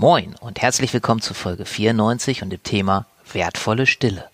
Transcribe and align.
Moin 0.00 0.36
und 0.38 0.62
herzlich 0.62 0.94
willkommen 0.94 1.20
zu 1.20 1.34
Folge 1.34 1.64
94 1.64 2.44
und 2.44 2.50
dem 2.50 2.62
Thema 2.62 3.06
wertvolle 3.32 3.84
Stille. 3.84 4.30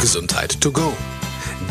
Gesundheit 0.00 0.60
to 0.60 0.72
go. 0.72 0.92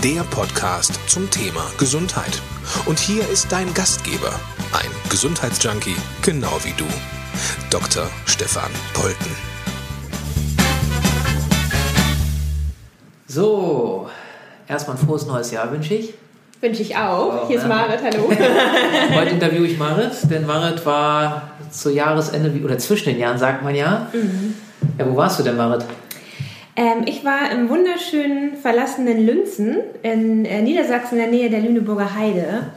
Der 0.01 0.21
Podcast 0.23 0.97
zum 1.09 1.29
Thema 1.29 1.69
Gesundheit. 1.77 2.41
Und 2.85 2.97
hier 2.97 3.27
ist 3.27 3.51
dein 3.51 3.73
Gastgeber, 3.73 4.39
ein 4.71 4.89
Gesundheitsjunkie, 5.09 5.97
genau 6.21 6.57
wie 6.63 6.71
du, 6.77 6.85
Dr. 7.69 8.09
Stefan 8.25 8.71
Polten. 8.93 9.35
So, 13.27 14.07
erstmal 14.69 14.95
ein 14.95 15.05
frohes 15.05 15.25
neues 15.25 15.51
Jahr 15.51 15.69
wünsche 15.73 15.95
ich. 15.95 16.13
Wünsche 16.63 16.81
ich 16.81 16.95
auch. 16.95 17.45
Hier 17.49 17.57
ist 17.57 17.67
Marit, 17.67 17.99
hallo. 18.01 18.31
Heute 19.15 19.31
interviewe 19.31 19.67
ich 19.67 19.77
Marit, 19.77 20.13
denn 20.31 20.45
Marit 20.45 20.85
war 20.85 21.51
zu 21.69 21.89
Jahresende, 21.89 22.57
oder 22.63 22.77
zwischen 22.77 23.09
den 23.09 23.19
Jahren 23.19 23.37
sagt 23.37 23.65
man 23.65 23.75
ja. 23.75 24.07
Mhm. 24.13 24.53
Ja, 24.97 25.05
wo 25.11 25.17
warst 25.17 25.37
du 25.37 25.43
denn, 25.43 25.57
Marit? 25.57 25.83
Ähm, 26.77 27.03
ich 27.05 27.25
war 27.25 27.51
im 27.51 27.67
wunderschönen 27.67 28.55
verlassenen 28.55 29.25
Lünzen 29.25 29.79
in 30.03 30.45
äh, 30.45 30.61
Niedersachsen 30.61 31.15
in 31.15 31.23
der 31.23 31.31
Nähe 31.31 31.49
der 31.49 31.59
Lüneburger 31.59 32.15
Heide 32.15 32.67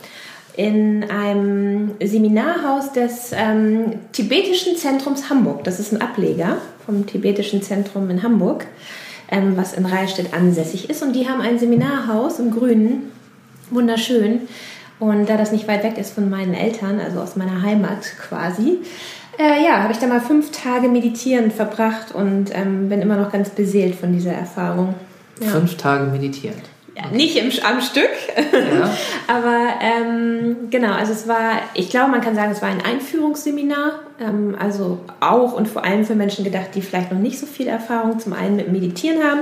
in 0.56 1.08
einem 1.08 1.92
Seminarhaus 2.02 2.92
des 2.92 3.30
ähm, 3.34 4.00
Tibetischen 4.10 4.74
Zentrums 4.74 5.30
Hamburg. 5.30 5.62
Das 5.62 5.78
ist 5.78 5.92
ein 5.92 6.02
Ableger 6.02 6.56
vom 6.84 7.06
Tibetischen 7.06 7.62
Zentrum 7.62 8.10
in 8.10 8.24
Hamburg, 8.24 8.66
ähm, 9.30 9.56
was 9.56 9.74
in 9.74 9.86
Rahlstedt 9.86 10.34
ansässig 10.34 10.90
ist. 10.90 11.04
Und 11.04 11.12
die 11.12 11.28
haben 11.28 11.40
ein 11.40 11.60
Seminarhaus 11.60 12.40
im 12.40 12.50
Grünen 12.50 13.12
wunderschön. 13.70 14.42
Und 14.98 15.28
da 15.28 15.36
das 15.36 15.52
nicht 15.52 15.68
weit 15.68 15.84
weg 15.84 15.98
ist 15.98 16.14
von 16.14 16.30
meinen 16.30 16.54
Eltern, 16.54 17.00
also 17.00 17.20
aus 17.20 17.36
meiner 17.36 17.62
Heimat 17.62 18.02
quasi, 18.18 18.78
äh, 19.38 19.62
ja, 19.62 19.82
habe 19.82 19.92
ich 19.92 19.98
da 19.98 20.06
mal 20.06 20.20
fünf 20.20 20.50
Tage 20.50 20.88
meditieren 20.88 21.50
verbracht 21.50 22.14
und 22.14 22.46
ähm, 22.54 22.88
bin 22.88 23.02
immer 23.02 23.16
noch 23.16 23.30
ganz 23.30 23.50
beseelt 23.50 23.94
von 23.94 24.12
dieser 24.12 24.32
Erfahrung. 24.32 24.94
Ja. 25.40 25.48
Fünf 25.48 25.76
Tage 25.76 26.06
meditieren? 26.06 26.56
Ja, 26.96 27.10
nicht 27.10 27.36
im, 27.36 27.50
am 27.62 27.82
Stück, 27.82 28.08
ja. 28.52 28.90
aber 29.28 29.74
ähm, 29.82 30.56
genau, 30.70 30.92
also 30.92 31.12
es 31.12 31.28
war, 31.28 31.60
ich 31.74 31.90
glaube, 31.90 32.10
man 32.10 32.22
kann 32.22 32.34
sagen, 32.34 32.52
es 32.52 32.62
war 32.62 32.70
ein 32.70 32.80
Einführungsseminar, 32.82 34.00
ähm, 34.18 34.56
also 34.58 35.00
auch 35.20 35.52
und 35.52 35.68
vor 35.68 35.84
allem 35.84 36.06
für 36.06 36.14
Menschen 36.14 36.42
gedacht, 36.42 36.68
die 36.74 36.80
vielleicht 36.80 37.12
noch 37.12 37.18
nicht 37.18 37.38
so 37.38 37.44
viel 37.44 37.66
Erfahrung 37.66 38.18
zum 38.18 38.32
einen 38.32 38.56
mit 38.56 38.72
Meditieren 38.72 39.22
haben 39.22 39.40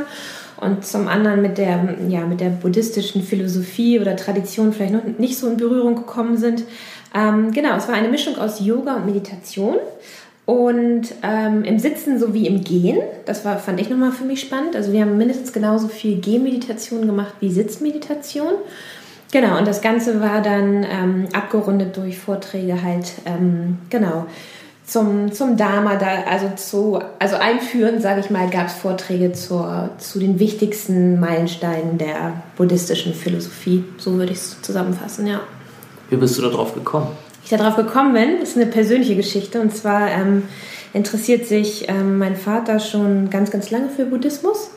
und 0.60 0.86
zum 0.86 1.08
anderen 1.08 1.42
mit 1.42 1.58
der, 1.58 1.97
ja, 2.08 2.27
mit 2.27 2.41
der 2.41 2.50
buddhistischen 2.50 3.22
Philosophie 3.22 4.00
oder 4.00 4.16
Tradition 4.16 4.72
vielleicht 4.72 4.92
noch 4.92 5.05
nicht 5.19 5.38
so 5.38 5.48
in 5.48 5.56
Berührung 5.56 5.96
gekommen 5.96 6.36
sind. 6.36 6.64
Ähm, 7.14 7.52
genau, 7.52 7.77
es 7.77 7.88
war 7.88 7.94
eine 7.94 8.08
Mischung 8.08 8.36
aus 8.38 8.64
Yoga 8.64 8.96
und 8.96 9.06
Meditation 9.06 9.77
und 10.46 11.14
ähm, 11.22 11.64
im 11.64 11.78
Sitzen 11.78 12.19
sowie 12.19 12.46
im 12.46 12.64
Gehen. 12.64 12.98
Das 13.24 13.44
war, 13.44 13.58
fand 13.58 13.80
ich 13.80 13.88
nochmal 13.88 14.12
für 14.12 14.24
mich 14.24 14.41
spannend. 14.41 14.77
Also 14.77 14.92
wir 14.92 15.00
haben 15.00 15.16
mindestens 15.16 15.52
genauso 15.52 15.88
viel 15.88 16.20
Gehmeditation 16.20 17.06
gemacht 17.06 17.34
wie 17.41 17.50
Sitzmeditation. 17.50 18.52
Genau, 19.33 19.58
und 19.58 19.66
das 19.66 19.80
Ganze 19.80 20.20
war 20.20 20.42
dann 20.42 20.84
ähm, 20.89 21.28
abgerundet 21.33 21.96
durch 21.96 22.18
Vorträge 22.18 22.83
halt, 22.83 23.14
ähm, 23.27 23.78
genau, 23.91 24.27
zum, 24.86 25.32
zum 25.32 25.56
Dharma, 25.56 25.96
da, 25.96 26.24
also, 26.28 26.50
zu, 26.56 27.00
also 27.18 27.36
einführend, 27.36 28.02
sage 28.02 28.20
ich 28.20 28.30
mal, 28.30 28.50
gab 28.50 28.66
es 28.66 28.74
Vorträge 28.74 29.32
zur, 29.32 29.90
zu 29.98 30.18
den 30.18 30.38
wichtigsten 30.38 31.18
Meilensteinen 31.18 31.96
der 31.96 32.42
buddhistischen 32.56 33.14
Philosophie. 33.14 33.84
So 33.96 34.14
würde 34.14 34.32
ich 34.32 34.38
es 34.38 34.60
zusammenfassen, 34.62 35.27
ja. 35.27 35.40
Wie 36.10 36.16
bist 36.16 36.36
du 36.36 36.42
darauf 36.42 36.74
gekommen? 36.74 37.08
Wie 37.40 37.55
ich 37.55 37.58
darauf 37.58 37.77
gekommen 37.77 38.12
bin, 38.12 38.38
ist 38.42 38.56
eine 38.56 38.66
persönliche 38.66 39.16
Geschichte. 39.16 39.60
Und 39.60 39.74
zwar 39.74 40.10
ähm, 40.10 40.42
interessiert 40.92 41.46
sich 41.46 41.88
ähm, 41.88 42.18
mein 42.18 42.36
Vater 42.36 42.78
schon 42.78 43.30
ganz, 43.30 43.50
ganz 43.50 43.70
lange 43.70 43.88
für 43.88 44.05
Buddhismus. 44.05 44.70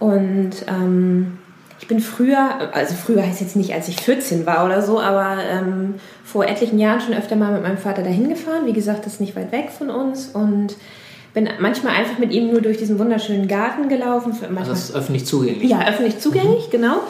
Und 0.00 0.52
ähm, 0.68 1.38
ich 1.78 1.88
bin 1.88 2.00
früher, 2.00 2.72
also 2.72 2.94
früher 2.94 3.22
heißt 3.22 3.40
jetzt 3.40 3.56
nicht, 3.56 3.74
als 3.74 3.88
ich 3.88 4.00
14 4.00 4.46
war 4.46 4.64
oder 4.64 4.82
so, 4.82 5.00
aber 5.00 5.36
ähm, 5.50 5.94
vor 6.24 6.46
etlichen 6.46 6.78
Jahren 6.78 7.00
schon 7.00 7.14
öfter 7.14 7.36
mal 7.36 7.52
mit 7.52 7.62
meinem 7.62 7.78
Vater 7.78 8.02
dahin 8.02 8.28
gefahren. 8.28 8.64
Wie 8.64 8.72
gesagt, 8.72 9.04
das 9.04 9.14
ist 9.14 9.20
nicht 9.20 9.36
weit 9.36 9.52
weg 9.52 9.70
von 9.76 9.90
uns 9.90 10.28
und 10.28 10.76
bin 11.34 11.50
manchmal 11.60 11.94
einfach 11.94 12.18
mit 12.18 12.32
ihm 12.32 12.50
nur 12.50 12.62
durch 12.62 12.78
diesen 12.78 12.98
wunderschönen 12.98 13.46
Garten 13.46 13.90
gelaufen. 13.90 14.30
Manchmal, 14.30 14.58
also 14.58 14.70
das 14.70 14.88
ist 14.88 14.96
öffentlich 14.96 15.26
zugänglich? 15.26 15.70
Ja, 15.70 15.86
öffentlich 15.86 16.18
zugänglich, 16.18 16.68
mhm. 16.68 16.70
genau. 16.70 17.00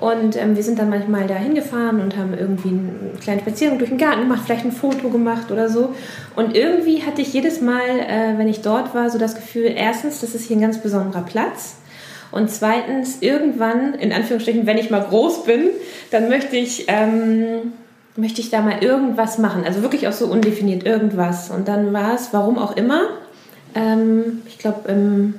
Und 0.00 0.36
ähm, 0.36 0.56
wir 0.56 0.62
sind 0.62 0.78
dann 0.78 0.88
manchmal 0.88 1.26
da 1.26 1.34
hingefahren 1.34 2.00
und 2.00 2.16
haben 2.16 2.34
irgendwie 2.34 2.68
einen 2.68 3.12
kleinen 3.20 3.40
Spaziergang 3.40 3.78
durch 3.78 3.90
den 3.90 3.98
Garten 3.98 4.22
gemacht, 4.22 4.42
vielleicht 4.44 4.64
ein 4.64 4.72
Foto 4.72 5.10
gemacht 5.10 5.52
oder 5.52 5.68
so. 5.68 5.94
Und 6.34 6.56
irgendwie 6.56 7.02
hatte 7.02 7.20
ich 7.20 7.32
jedes 7.32 7.60
Mal, 7.60 8.00
äh, 8.00 8.38
wenn 8.38 8.48
ich 8.48 8.62
dort 8.62 8.94
war, 8.94 9.10
so 9.10 9.18
das 9.18 9.34
Gefühl, 9.34 9.72
erstens, 9.76 10.20
das 10.20 10.34
ist 10.34 10.46
hier 10.46 10.56
ein 10.56 10.62
ganz 10.62 10.78
besonderer 10.78 11.22
Platz. 11.22 11.76
Und 12.34 12.50
zweitens, 12.50 13.18
irgendwann, 13.20 13.94
in 13.94 14.12
Anführungsstrichen, 14.12 14.66
wenn 14.66 14.76
ich 14.76 14.90
mal 14.90 15.02
groß 15.02 15.44
bin, 15.44 15.68
dann 16.10 16.28
möchte 16.28 16.56
ich, 16.56 16.86
ähm, 16.88 17.72
möchte 18.16 18.40
ich 18.40 18.50
da 18.50 18.60
mal 18.60 18.82
irgendwas 18.82 19.38
machen. 19.38 19.62
Also 19.64 19.82
wirklich 19.82 20.08
auch 20.08 20.12
so 20.12 20.26
undefiniert 20.26 20.84
irgendwas. 20.84 21.50
Und 21.50 21.68
dann 21.68 21.92
war 21.92 22.16
es, 22.16 22.30
warum 22.32 22.58
auch 22.58 22.76
immer, 22.76 23.02
ähm, 23.76 24.42
ich 24.48 24.58
glaube 24.58 24.88
im, 24.90 25.34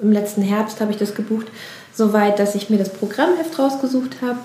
im 0.00 0.10
letzten 0.10 0.42
Herbst 0.42 0.80
habe 0.80 0.90
ich 0.90 0.98
das 0.98 1.14
gebucht, 1.14 1.46
soweit, 1.94 2.40
dass 2.40 2.56
ich 2.56 2.70
mir 2.70 2.78
das 2.78 2.88
Programmheft 2.88 3.56
rausgesucht 3.56 4.16
habe 4.20 4.40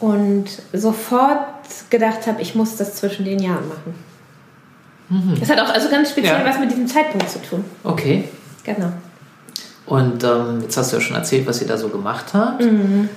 und 0.00 0.44
sofort 0.74 1.46
gedacht 1.88 2.26
habe, 2.26 2.42
ich 2.42 2.54
muss 2.54 2.76
das 2.76 2.96
zwischen 2.96 3.24
den 3.24 3.38
Jahren 3.38 3.68
machen. 3.68 3.94
Mhm. 5.08 5.40
Das 5.40 5.48
hat 5.48 5.58
auch 5.60 5.72
also 5.72 5.88
ganz 5.88 6.10
speziell 6.10 6.40
ja. 6.40 6.44
was 6.44 6.58
mit 6.58 6.70
diesem 6.70 6.88
Zeitpunkt 6.88 7.30
zu 7.30 7.38
tun. 7.40 7.64
Okay. 7.84 8.24
Genau. 8.64 8.92
Und 9.86 10.24
ähm, 10.24 10.60
jetzt 10.62 10.76
hast 10.76 10.92
du 10.92 10.96
ja 10.96 11.02
schon 11.02 11.16
erzählt, 11.16 11.46
was 11.46 11.60
ihr 11.60 11.68
da 11.68 11.76
so 11.76 11.88
gemacht 11.88 12.34
habt. 12.34 12.62
Mhm. 12.62 13.08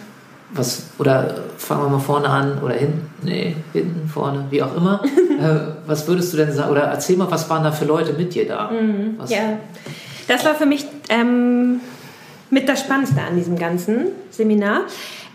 Was, 0.52 0.84
oder 1.00 1.36
fangen 1.58 1.84
wir 1.84 1.90
mal 1.90 2.00
vorne 2.00 2.30
an 2.30 2.60
oder 2.64 2.76
hinten, 2.76 3.10
nee, 3.24 3.56
hinten, 3.74 4.08
vorne, 4.08 4.46
wie 4.50 4.64
auch 4.64 4.76
immer. 4.76 5.02
äh, 5.40 5.74
was 5.86 6.08
würdest 6.08 6.34
du 6.34 6.38
denn 6.38 6.52
sagen? 6.52 6.72
Oder 6.72 6.84
erzähl 6.84 7.18
mal, 7.18 7.30
was 7.30 7.50
waren 7.50 7.64
da 7.64 7.72
für 7.72 7.86
Leute 7.86 8.14
mit 8.14 8.34
dir 8.34 8.48
da? 8.48 8.72
Mhm. 8.72 9.18
Ja, 9.28 9.58
das 10.28 10.46
war 10.46 10.56
für 10.56 10.66
mich 10.66 10.86
ähm, 11.10 11.82
mit 12.50 12.70
das 12.70 12.80
Spannendste 12.80 13.22
an 13.22 13.36
diesem 13.36 13.58
ganzen 13.58 14.08
Seminar. 14.30 14.82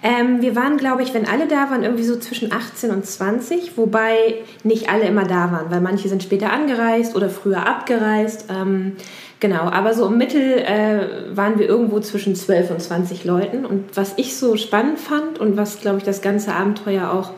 Ähm, 0.03 0.41
wir 0.41 0.57
waren, 0.57 0.79
glaube 0.79 1.03
ich, 1.03 1.13
wenn 1.13 1.29
alle 1.29 1.47
da 1.47 1.71
waren, 1.71 1.83
irgendwie 1.83 2.05
so 2.05 2.19
zwischen 2.19 2.53
18 2.53 2.91
und 2.91 3.05
20, 3.05 3.77
wobei 3.77 4.37
nicht 4.65 4.89
alle 4.89 5.05
immer 5.05 5.25
da 5.25 5.53
waren, 5.53 5.71
weil 5.71 5.81
manche 5.81 6.09
sind 6.09 6.23
später 6.23 6.51
angereist 6.51 7.15
oder 7.15 7.29
früher 7.29 7.67
abgereist. 7.67 8.47
Ähm, 8.49 8.97
Genau, 9.41 9.63
aber 9.63 9.95
so 9.95 10.07
im 10.07 10.19
Mittel 10.19 10.59
äh, 10.59 11.35
waren 11.35 11.59
wir 11.59 11.67
irgendwo 11.67 11.99
zwischen 12.01 12.35
12 12.37 12.71
und 12.73 12.83
20 12.83 13.25
Leuten. 13.25 13.65
Und 13.65 13.97
was 13.97 14.13
ich 14.17 14.37
so 14.37 14.57
spannend 14.57 14.99
fand 14.99 15.39
und 15.39 15.57
was, 15.57 15.81
glaube 15.81 15.97
ich, 15.97 16.05
das 16.05 16.21
ganze 16.21 16.55
Abenteuer 16.55 17.11
auch 17.11 17.31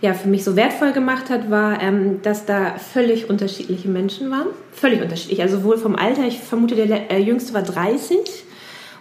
ja, 0.00 0.14
für 0.14 0.28
mich 0.28 0.42
so 0.42 0.56
wertvoll 0.56 0.92
gemacht 0.92 1.30
hat, 1.30 1.50
war, 1.50 1.80
ähm, 1.80 2.20
dass 2.22 2.44
da 2.44 2.74
völlig 2.76 3.30
unterschiedliche 3.30 3.88
Menschen 3.88 4.32
waren. 4.32 4.48
Völlig 4.72 5.00
unterschiedlich. 5.00 5.40
Also 5.42 5.58
sowohl 5.58 5.78
vom 5.78 5.94
Alter, 5.94 6.26
ich 6.26 6.40
vermute, 6.40 6.74
der 6.74 7.10
äh, 7.10 7.20
Jüngste 7.20 7.54
war 7.54 7.62
30 7.62 8.18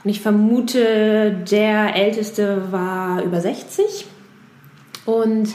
und 0.03 0.09
ich 0.09 0.21
vermute, 0.21 1.35
der 1.49 1.95
Älteste 1.95 2.71
war 2.71 3.23
über 3.23 3.41
60. 3.41 4.05
Und 5.05 5.49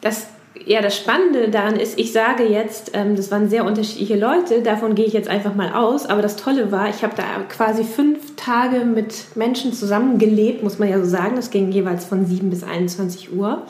das 0.00 0.28
ja, 0.66 0.80
das 0.82 0.96
Spannende 0.96 1.48
daran 1.48 1.76
ist, 1.76 1.98
ich 1.98 2.12
sage 2.12 2.44
jetzt, 2.44 2.92
ähm, 2.94 3.16
das 3.16 3.30
waren 3.30 3.48
sehr 3.48 3.64
unterschiedliche 3.64 4.16
Leute, 4.16 4.62
davon 4.62 4.94
gehe 4.94 5.06
ich 5.06 5.12
jetzt 5.12 5.28
einfach 5.28 5.54
mal 5.54 5.72
aus, 5.72 6.06
aber 6.06 6.22
das 6.22 6.36
Tolle 6.36 6.70
war, 6.70 6.88
ich 6.88 7.02
habe 7.02 7.14
da 7.16 7.24
quasi 7.48 7.84
fünf 7.84 8.36
Tage 8.36 8.84
mit 8.84 9.36
Menschen 9.36 9.72
zusammengelebt, 9.72 10.62
muss 10.62 10.78
man 10.78 10.88
ja 10.88 10.98
so 10.98 11.04
sagen, 11.04 11.36
das 11.36 11.50
ging 11.50 11.70
jeweils 11.72 12.04
von 12.04 12.26
7 12.26 12.50
bis 12.50 12.62
21 12.62 13.32
Uhr, 13.32 13.62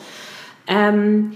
ähm, 0.67 1.33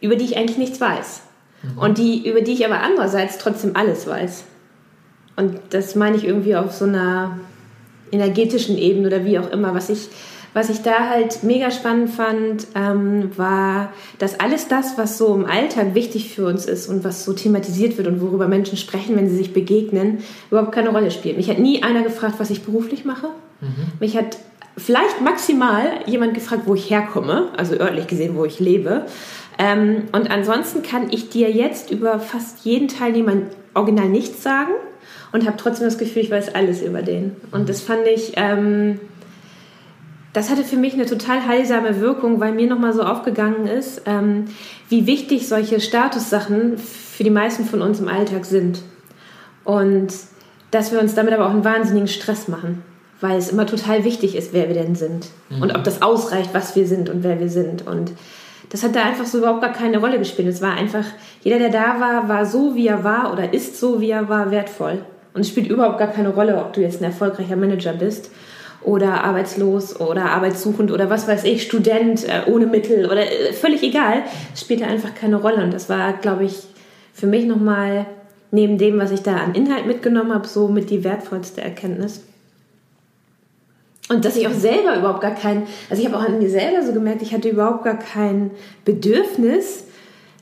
über 0.00 0.16
die 0.16 0.24
ich 0.24 0.36
eigentlich 0.36 0.58
nichts 0.58 0.80
weiß. 0.80 1.22
Mhm. 1.62 1.78
Und 1.78 1.98
die, 1.98 2.28
über 2.28 2.40
die 2.40 2.52
ich 2.52 2.64
aber 2.64 2.80
andererseits 2.80 3.38
trotzdem 3.38 3.76
alles 3.76 4.06
weiß. 4.06 4.44
Und 5.36 5.58
das 5.70 5.94
meine 5.94 6.16
ich 6.16 6.24
irgendwie 6.24 6.56
auf 6.56 6.72
so 6.72 6.84
einer 6.84 7.38
energetischen 8.10 8.78
Ebene 8.78 9.06
oder 9.08 9.24
wie 9.24 9.38
auch 9.38 9.50
immer, 9.50 9.74
was 9.74 9.88
ich 9.90 10.08
was 10.54 10.70
ich 10.70 10.82
da 10.82 11.08
halt 11.08 11.42
mega 11.42 11.70
spannend 11.70 12.10
fand, 12.10 12.66
ähm, 12.74 13.30
war, 13.36 13.92
dass 14.18 14.40
alles 14.40 14.68
das, 14.68 14.96
was 14.96 15.18
so 15.18 15.34
im 15.34 15.44
Alltag 15.44 15.94
wichtig 15.94 16.34
für 16.34 16.46
uns 16.46 16.66
ist 16.66 16.88
und 16.88 17.04
was 17.04 17.24
so 17.24 17.32
thematisiert 17.32 17.96
wird 17.98 18.08
und 18.08 18.20
worüber 18.20 18.48
Menschen 18.48 18.76
sprechen, 18.76 19.16
wenn 19.16 19.28
sie 19.28 19.36
sich 19.36 19.52
begegnen, 19.52 20.18
überhaupt 20.50 20.72
keine 20.72 20.90
Rolle 20.90 21.10
spielt. 21.10 21.36
Mich 21.36 21.50
hat 21.50 21.58
nie 21.58 21.82
einer 21.82 22.02
gefragt, 22.02 22.36
was 22.38 22.50
ich 22.50 22.62
beruflich 22.62 23.04
mache. 23.04 23.28
Mhm. 23.60 23.92
Mich 24.00 24.16
hat 24.16 24.38
vielleicht 24.76 25.20
maximal 25.22 25.84
jemand 26.06 26.34
gefragt, 26.34 26.62
wo 26.66 26.74
ich 26.74 26.88
herkomme, 26.90 27.48
also 27.56 27.74
örtlich 27.74 28.06
gesehen, 28.06 28.36
wo 28.36 28.44
ich 28.44 28.60
lebe. 28.60 29.06
Ähm, 29.58 30.04
und 30.12 30.30
ansonsten 30.30 30.82
kann 30.82 31.10
ich 31.10 31.30
dir 31.30 31.50
jetzt 31.50 31.90
über 31.90 32.20
fast 32.20 32.64
jeden 32.64 32.88
Teilnehmer 32.88 33.32
original 33.74 34.08
nichts 34.08 34.42
sagen 34.42 34.72
und 35.32 35.46
habe 35.46 35.56
trotzdem 35.56 35.86
das 35.86 35.98
Gefühl, 35.98 36.22
ich 36.22 36.30
weiß 36.30 36.54
alles 36.54 36.80
über 36.80 37.02
den. 37.02 37.36
Und 37.50 37.68
das 37.68 37.80
fand 37.80 38.06
ich... 38.06 38.32
Ähm, 38.36 39.00
das 40.32 40.50
hatte 40.50 40.62
für 40.62 40.76
mich 40.76 40.94
eine 40.94 41.06
total 41.06 41.46
heilsame 41.46 42.00
Wirkung, 42.00 42.40
weil 42.40 42.52
mir 42.52 42.66
nochmal 42.66 42.92
so 42.92 43.02
aufgegangen 43.02 43.66
ist, 43.66 44.02
ähm, 44.06 44.44
wie 44.88 45.06
wichtig 45.06 45.48
solche 45.48 45.80
Statussachen 45.80 46.76
für 46.78 47.24
die 47.24 47.30
meisten 47.30 47.64
von 47.64 47.80
uns 47.80 47.98
im 47.98 48.08
Alltag 48.08 48.44
sind. 48.44 48.82
Und 49.64 50.12
dass 50.70 50.92
wir 50.92 51.00
uns 51.00 51.14
damit 51.14 51.32
aber 51.32 51.46
auch 51.46 51.50
einen 51.50 51.64
wahnsinnigen 51.64 52.08
Stress 52.08 52.48
machen, 52.48 52.82
weil 53.20 53.38
es 53.38 53.50
immer 53.50 53.66
total 53.66 54.04
wichtig 54.04 54.36
ist, 54.36 54.52
wer 54.52 54.68
wir 54.68 54.74
denn 54.74 54.94
sind 54.94 55.28
mhm. 55.48 55.62
und 55.62 55.74
ob 55.74 55.82
das 55.84 56.02
ausreicht, 56.02 56.50
was 56.52 56.76
wir 56.76 56.86
sind 56.86 57.08
und 57.08 57.22
wer 57.24 57.40
wir 57.40 57.48
sind. 57.48 57.86
Und 57.86 58.12
das 58.68 58.82
hat 58.82 58.94
da 58.94 59.02
einfach 59.02 59.24
so 59.24 59.38
überhaupt 59.38 59.62
gar 59.62 59.72
keine 59.72 59.98
Rolle 59.98 60.18
gespielt. 60.18 60.48
Es 60.48 60.60
war 60.60 60.74
einfach, 60.74 61.04
jeder, 61.42 61.58
der 61.58 61.70
da 61.70 62.00
war, 62.00 62.28
war 62.28 62.44
so, 62.44 62.74
wie 62.74 62.86
er 62.86 63.02
war 63.02 63.32
oder 63.32 63.54
ist 63.54 63.80
so, 63.80 64.00
wie 64.00 64.10
er 64.10 64.28
war, 64.28 64.50
wertvoll. 64.50 64.98
Und 65.32 65.40
es 65.40 65.48
spielt 65.48 65.70
überhaupt 65.70 65.98
gar 65.98 66.08
keine 66.08 66.30
Rolle, 66.30 66.58
ob 66.58 66.74
du 66.74 66.82
jetzt 66.82 67.00
ein 67.00 67.04
erfolgreicher 67.04 67.56
Manager 67.56 67.94
bist 67.94 68.30
oder 68.82 69.24
arbeitslos 69.24 69.98
oder 70.00 70.26
arbeitssuchend 70.30 70.90
oder 70.90 71.10
was 71.10 71.26
weiß 71.26 71.44
ich, 71.44 71.62
Student 71.62 72.24
äh, 72.28 72.50
ohne 72.50 72.66
Mittel 72.66 73.06
oder 73.06 73.22
äh, 73.22 73.52
völlig 73.52 73.82
egal. 73.82 74.22
Spielte 74.54 74.86
einfach 74.86 75.14
keine 75.14 75.36
Rolle. 75.36 75.62
Und 75.62 75.72
das 75.74 75.88
war, 75.88 76.12
glaube 76.14 76.44
ich, 76.44 76.62
für 77.12 77.26
mich 77.26 77.44
nochmal 77.44 78.06
neben 78.50 78.78
dem, 78.78 78.98
was 78.98 79.10
ich 79.10 79.22
da 79.22 79.36
an 79.36 79.54
Inhalt 79.54 79.86
mitgenommen 79.86 80.32
habe, 80.32 80.46
so 80.46 80.68
mit 80.68 80.90
die 80.90 81.04
wertvollste 81.04 81.60
Erkenntnis. 81.60 82.22
Und 84.08 84.24
dass 84.24 84.36
ich 84.36 84.46
auch 84.46 84.54
selber 84.54 84.96
überhaupt 84.96 85.20
gar 85.20 85.34
kein, 85.34 85.66
also 85.90 86.00
ich 86.00 86.08
habe 86.08 86.16
auch 86.16 86.26
an 86.26 86.38
mir 86.38 86.48
selber 86.48 86.82
so 86.82 86.92
gemerkt, 86.92 87.20
ich 87.20 87.34
hatte 87.34 87.50
überhaupt 87.50 87.84
gar 87.84 87.98
kein 87.98 88.52
Bedürfnis, 88.84 89.84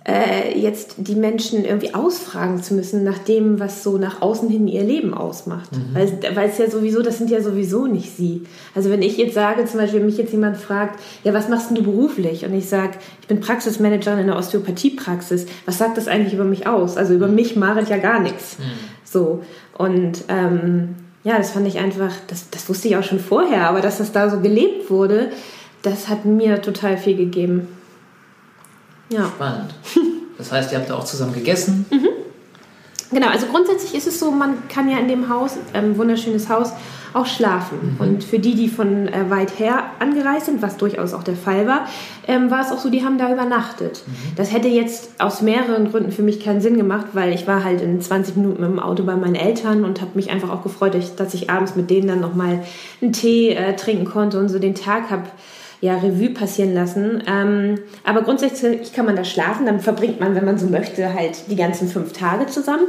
äh, 0.06 0.56
jetzt 0.56 0.94
die 0.98 1.16
Menschen 1.16 1.64
irgendwie 1.64 1.92
ausfragen 1.92 2.62
zu 2.62 2.74
müssen 2.74 3.02
nach 3.02 3.18
dem, 3.18 3.58
was 3.58 3.82
so 3.82 3.98
nach 3.98 4.22
außen 4.22 4.48
hin 4.48 4.68
ihr 4.68 4.84
Leben 4.84 5.12
ausmacht. 5.14 5.72
Mhm. 5.72 5.94
Weil, 5.94 6.36
weil 6.36 6.48
es 6.48 6.58
ja 6.58 6.70
sowieso, 6.70 7.02
das 7.02 7.18
sind 7.18 7.28
ja 7.28 7.40
sowieso 7.40 7.86
nicht 7.86 8.16
sie. 8.16 8.42
Also 8.74 8.88
wenn 8.90 9.02
ich 9.02 9.16
jetzt 9.16 9.34
sage, 9.34 9.64
zum 9.64 9.80
Beispiel, 9.80 9.98
wenn 9.98 10.06
mich 10.06 10.18
jetzt 10.18 10.30
jemand 10.30 10.58
fragt, 10.58 11.00
ja, 11.24 11.34
was 11.34 11.48
machst 11.48 11.70
denn 11.70 11.76
du 11.76 11.82
beruflich? 11.82 12.44
Und 12.44 12.54
ich 12.54 12.68
sage, 12.68 12.98
ich 13.20 13.26
bin 13.26 13.40
Praxismanagerin 13.40 14.20
in 14.20 14.26
der 14.28 14.36
Osteopathiepraxis. 14.36 15.46
Was 15.64 15.78
sagt 15.78 15.96
das 15.96 16.06
eigentlich 16.06 16.34
über 16.34 16.44
mich 16.44 16.68
aus? 16.68 16.96
Also 16.96 17.12
über 17.12 17.26
mich 17.26 17.56
Marit 17.56 17.88
ja 17.88 17.96
gar 17.96 18.20
nichts. 18.20 18.58
Mhm. 18.60 18.62
So. 19.02 19.42
Und 19.76 20.24
ähm, 20.28 20.94
ja, 21.24 21.36
das 21.36 21.50
fand 21.50 21.66
ich 21.66 21.78
einfach, 21.78 22.12
das, 22.28 22.48
das 22.50 22.68
wusste 22.68 22.86
ich 22.86 22.96
auch 22.96 23.02
schon 23.02 23.18
vorher, 23.18 23.68
aber 23.68 23.80
dass 23.80 23.98
das 23.98 24.12
da 24.12 24.30
so 24.30 24.38
gelebt 24.38 24.88
wurde, 24.88 25.30
das 25.82 26.08
hat 26.08 26.24
mir 26.24 26.62
total 26.62 26.96
viel 26.96 27.16
gegeben. 27.16 27.66
Ja. 29.08 29.26
Spannend. 29.26 29.74
Das 30.38 30.52
heißt, 30.52 30.70
ihr 30.72 30.78
habt 30.78 30.90
da 30.90 30.96
auch 30.96 31.04
zusammen 31.04 31.32
gegessen. 31.32 31.86
Mhm. 31.90 32.08
Genau, 33.10 33.28
also 33.28 33.46
grundsätzlich 33.46 33.94
ist 33.94 34.06
es 34.06 34.18
so, 34.18 34.30
man 34.30 34.68
kann 34.68 34.90
ja 34.90 34.98
in 34.98 35.08
dem 35.08 35.28
Haus, 35.28 35.52
ähm, 35.74 35.96
wunderschönes 35.96 36.48
Haus, 36.48 36.72
auch 37.14 37.26
schlafen. 37.26 37.94
Mhm. 37.94 38.00
Und 38.00 38.24
für 38.24 38.38
die, 38.38 38.54
die 38.54 38.68
von 38.68 39.08
äh, 39.08 39.30
weit 39.30 39.58
her 39.58 39.84
angereist 40.00 40.46
sind, 40.46 40.60
was 40.60 40.76
durchaus 40.76 41.14
auch 41.14 41.22
der 41.22 41.36
Fall 41.36 41.66
war, 41.66 41.86
ähm, 42.26 42.50
war 42.50 42.60
es 42.60 42.72
auch 42.72 42.78
so, 42.78 42.90
die 42.90 43.04
haben 43.04 43.16
da 43.16 43.32
übernachtet. 43.32 44.02
Mhm. 44.06 44.12
Das 44.36 44.52
hätte 44.52 44.68
jetzt 44.68 45.18
aus 45.18 45.40
mehreren 45.40 45.90
Gründen 45.90 46.12
für 46.12 46.22
mich 46.22 46.40
keinen 46.40 46.60
Sinn 46.60 46.76
gemacht, 46.76 47.06
weil 47.12 47.32
ich 47.32 47.46
war 47.46 47.64
halt 47.64 47.80
in 47.80 48.00
20 48.00 48.36
Minuten 48.36 48.60
mit 48.60 48.70
dem 48.70 48.80
Auto 48.80 49.04
bei 49.04 49.16
meinen 49.16 49.36
Eltern 49.36 49.84
und 49.84 50.00
habe 50.00 50.10
mich 50.14 50.30
einfach 50.30 50.50
auch 50.50 50.62
gefreut, 50.62 50.96
dass 51.16 51.32
ich 51.32 51.48
abends 51.48 51.76
mit 51.76 51.88
denen 51.90 52.08
dann 52.08 52.20
nochmal 52.20 52.64
einen 53.00 53.12
Tee 53.12 53.54
äh, 53.54 53.76
trinken 53.76 54.04
konnte 54.04 54.38
und 54.38 54.48
so 54.48 54.58
den 54.58 54.74
Tag 54.74 55.10
habe 55.10 55.24
ja, 55.80 55.96
Revue 55.96 56.30
passieren 56.30 56.74
lassen. 56.74 57.22
Ähm, 57.26 57.78
aber 58.04 58.22
grundsätzlich 58.22 58.92
kann 58.92 59.06
man 59.06 59.16
da 59.16 59.24
schlafen, 59.24 59.66
dann 59.66 59.80
verbringt 59.80 60.20
man, 60.20 60.34
wenn 60.34 60.44
man 60.44 60.58
so 60.58 60.66
möchte, 60.66 61.12
halt 61.14 61.50
die 61.50 61.56
ganzen 61.56 61.88
fünf 61.88 62.12
Tage 62.12 62.46
zusammen. 62.46 62.86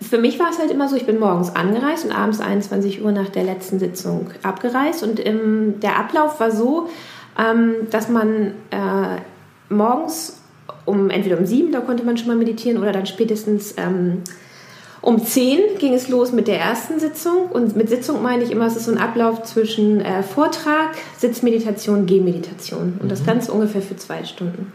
Für 0.00 0.18
mich 0.18 0.38
war 0.38 0.50
es 0.50 0.58
halt 0.58 0.70
immer 0.70 0.88
so, 0.88 0.96
ich 0.96 1.06
bin 1.06 1.18
morgens 1.18 1.54
angereist 1.54 2.04
und 2.04 2.12
abends 2.12 2.40
21 2.40 3.02
Uhr 3.02 3.12
nach 3.12 3.30
der 3.30 3.44
letzten 3.44 3.78
Sitzung 3.78 4.30
abgereist. 4.42 5.02
Und 5.02 5.24
ähm, 5.24 5.80
der 5.80 5.98
Ablauf 5.98 6.38
war 6.38 6.50
so, 6.50 6.88
ähm, 7.38 7.74
dass 7.90 8.08
man 8.08 8.52
äh, 8.70 9.20
morgens 9.68 10.40
um 10.84 11.10
entweder 11.10 11.38
um 11.38 11.46
sieben, 11.46 11.72
da 11.72 11.80
konnte 11.80 12.04
man 12.04 12.16
schon 12.16 12.28
mal 12.28 12.36
meditieren, 12.36 12.80
oder 12.80 12.92
dann 12.92 13.06
spätestens 13.06 13.74
ähm, 13.76 14.22
um 15.06 15.24
10 15.24 15.78
ging 15.78 15.94
es 15.94 16.08
los 16.08 16.32
mit 16.32 16.48
der 16.48 16.58
ersten 16.58 16.98
Sitzung 16.98 17.46
und 17.52 17.76
mit 17.76 17.88
Sitzung 17.88 18.24
meine 18.24 18.42
ich 18.42 18.50
immer, 18.50 18.66
es 18.66 18.74
ist 18.74 18.86
so 18.86 18.90
ein 18.90 18.98
Ablauf 18.98 19.44
zwischen 19.44 20.00
äh, 20.00 20.24
Vortrag, 20.24 20.96
Sitzmeditation, 21.16 22.06
Gehmeditation 22.06 22.94
und 22.98 23.04
mhm. 23.04 23.08
das 23.08 23.24
Ganze 23.24 23.52
ungefähr 23.52 23.82
für 23.82 23.94
zwei 23.94 24.24
Stunden. 24.24 24.72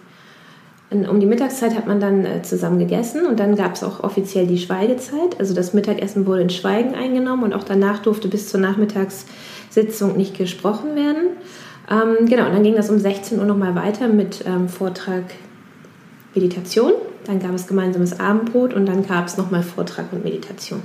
Und 0.89 1.06
um 1.10 1.19
die 1.19 1.25
Mittagszeit 1.25 1.75
hat 1.75 1.86
man 1.86 2.00
dann 2.00 2.25
äh, 2.25 2.42
zusammen 2.44 2.80
gegessen 2.80 3.25
und 3.25 3.42
dann 3.42 3.57
gab 3.57 3.75
es 3.75 3.83
auch 3.83 4.06
offiziell 4.06 4.48
die 4.48 4.57
Schweigezeit. 4.57 5.38
Also 5.38 5.54
das 5.54 5.74
Mittagessen 5.74 6.25
wurde 6.25 6.44
in 6.44 6.50
Schweigen 6.50 6.95
eingenommen 6.95 7.44
und 7.44 7.54
auch 7.54 7.66
danach 7.66 8.00
durfte 8.00 8.30
bis 8.30 8.48
zur 8.48 8.62
Nachmittagssitzung 8.62 10.16
nicht 10.16 10.38
gesprochen 10.38 10.95
werden. 10.95 11.27
Ähm, 11.89 12.25
genau, 12.25 12.45
und 12.45 12.54
dann 12.54 12.63
ging 12.63 12.77
das 12.77 12.89
um 12.89 13.00
16 13.00 13.38
Uhr 13.38 13.45
nochmal 13.45 13.75
weiter 13.75 14.07
mit 14.07 14.45
ähm, 14.48 14.69
Vortrag 14.69 15.25
Meditation 16.34 16.94
dann 17.26 17.40
gab 17.40 17.54
es 17.54 17.68
gemeinsames 17.68 18.20
Abendbrot 18.20 18.74
und 18.74 18.86
dann 18.86 19.06
gab 19.06 19.28
es 19.28 19.38
nochmal 19.38 19.64
Vortrag 19.64 20.12
und 20.12 20.24
Meditation. 20.24 20.82